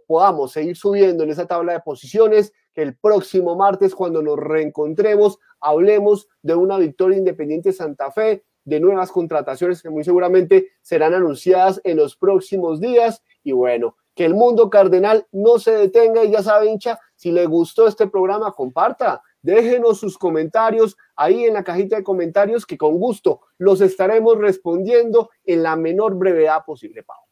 podamos 0.08 0.54
seguir 0.54 0.78
subiendo 0.78 1.26
en 1.26 1.32
esa 1.32 1.46
tabla 1.46 1.74
de 1.74 1.82
posiciones, 1.82 2.54
el 2.78 2.96
próximo 2.96 3.56
martes 3.56 3.96
cuando 3.96 4.22
nos 4.22 4.38
reencontremos 4.38 5.40
hablemos 5.60 6.30
de 6.44 6.56
una 6.56 6.78
victoria 6.78 7.18
independiente 7.18 7.74
Santa 7.74 8.12
Fe, 8.12 8.46
de 8.64 8.80
nuevas 8.80 9.12
contrataciones 9.12 9.82
que 9.82 9.90
muy 9.90 10.04
seguramente 10.04 10.70
serán 10.82 11.14
anunciadas 11.14 11.82
en 11.84 11.98
los 11.98 12.16
próximos 12.16 12.80
días. 12.80 13.24
Y 13.44 13.54
bueno, 13.54 13.96
que 14.14 14.26
el 14.26 14.36
mundo 14.36 14.70
cardenal 14.70 15.26
no 15.32 15.58
se 15.58 15.72
detenga 15.72 16.24
y 16.24 16.32
ya 16.32 16.44
sabe, 16.44 16.70
hincha, 16.70 17.00
si 17.16 17.32
le 17.32 17.46
gustó 17.48 17.88
este 17.88 18.08
programa, 18.08 18.52
comparta, 18.52 19.24
déjenos 19.42 20.00
sus 20.00 20.18
comentarios 20.18 20.98
ahí 21.16 21.46
en 21.46 21.56
la 21.56 21.64
cajita 21.64 21.96
de 21.96 22.04
comentarios 22.04 22.66
que 22.66 22.78
con 22.78 23.00
gusto 23.00 23.42
los 23.58 23.82
estaremos 23.82 24.38
respondiendo 24.38 25.30
en 25.46 25.64
la 25.64 25.76
menor 25.76 26.16
brevedad 26.16 26.64
posible, 26.66 27.04
Pau. 27.04 27.27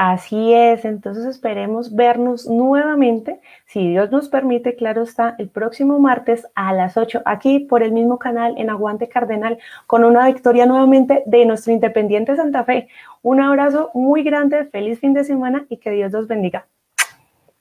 Así 0.00 0.54
es, 0.54 0.84
entonces 0.84 1.24
esperemos 1.24 1.92
vernos 1.92 2.46
nuevamente, 2.46 3.40
si 3.66 3.88
Dios 3.88 4.12
nos 4.12 4.28
permite, 4.28 4.76
claro 4.76 5.02
está, 5.02 5.34
el 5.40 5.48
próximo 5.48 5.98
martes 5.98 6.46
a 6.54 6.72
las 6.72 6.96
8, 6.96 7.22
aquí 7.24 7.58
por 7.58 7.82
el 7.82 7.90
mismo 7.90 8.16
canal 8.16 8.54
en 8.58 8.70
Aguante 8.70 9.08
Cardenal, 9.08 9.58
con 9.88 10.04
una 10.04 10.24
victoria 10.26 10.66
nuevamente 10.66 11.24
de 11.26 11.44
nuestro 11.46 11.72
Independiente 11.72 12.36
Santa 12.36 12.62
Fe. 12.62 12.86
Un 13.22 13.40
abrazo 13.40 13.90
muy 13.92 14.22
grande, 14.22 14.66
feliz 14.66 15.00
fin 15.00 15.14
de 15.14 15.24
semana 15.24 15.66
y 15.68 15.78
que 15.78 15.90
Dios 15.90 16.12
los 16.12 16.28
bendiga. 16.28 16.68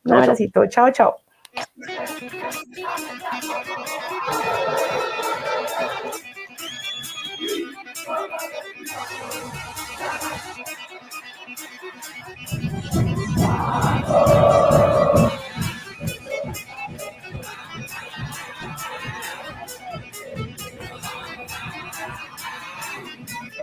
Un 0.05 0.13
abracito, 0.13 0.67
chao, 0.67 0.91
chao. 0.91 1.15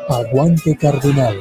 Aguante 0.09 0.77
Cardenal. 0.77 1.39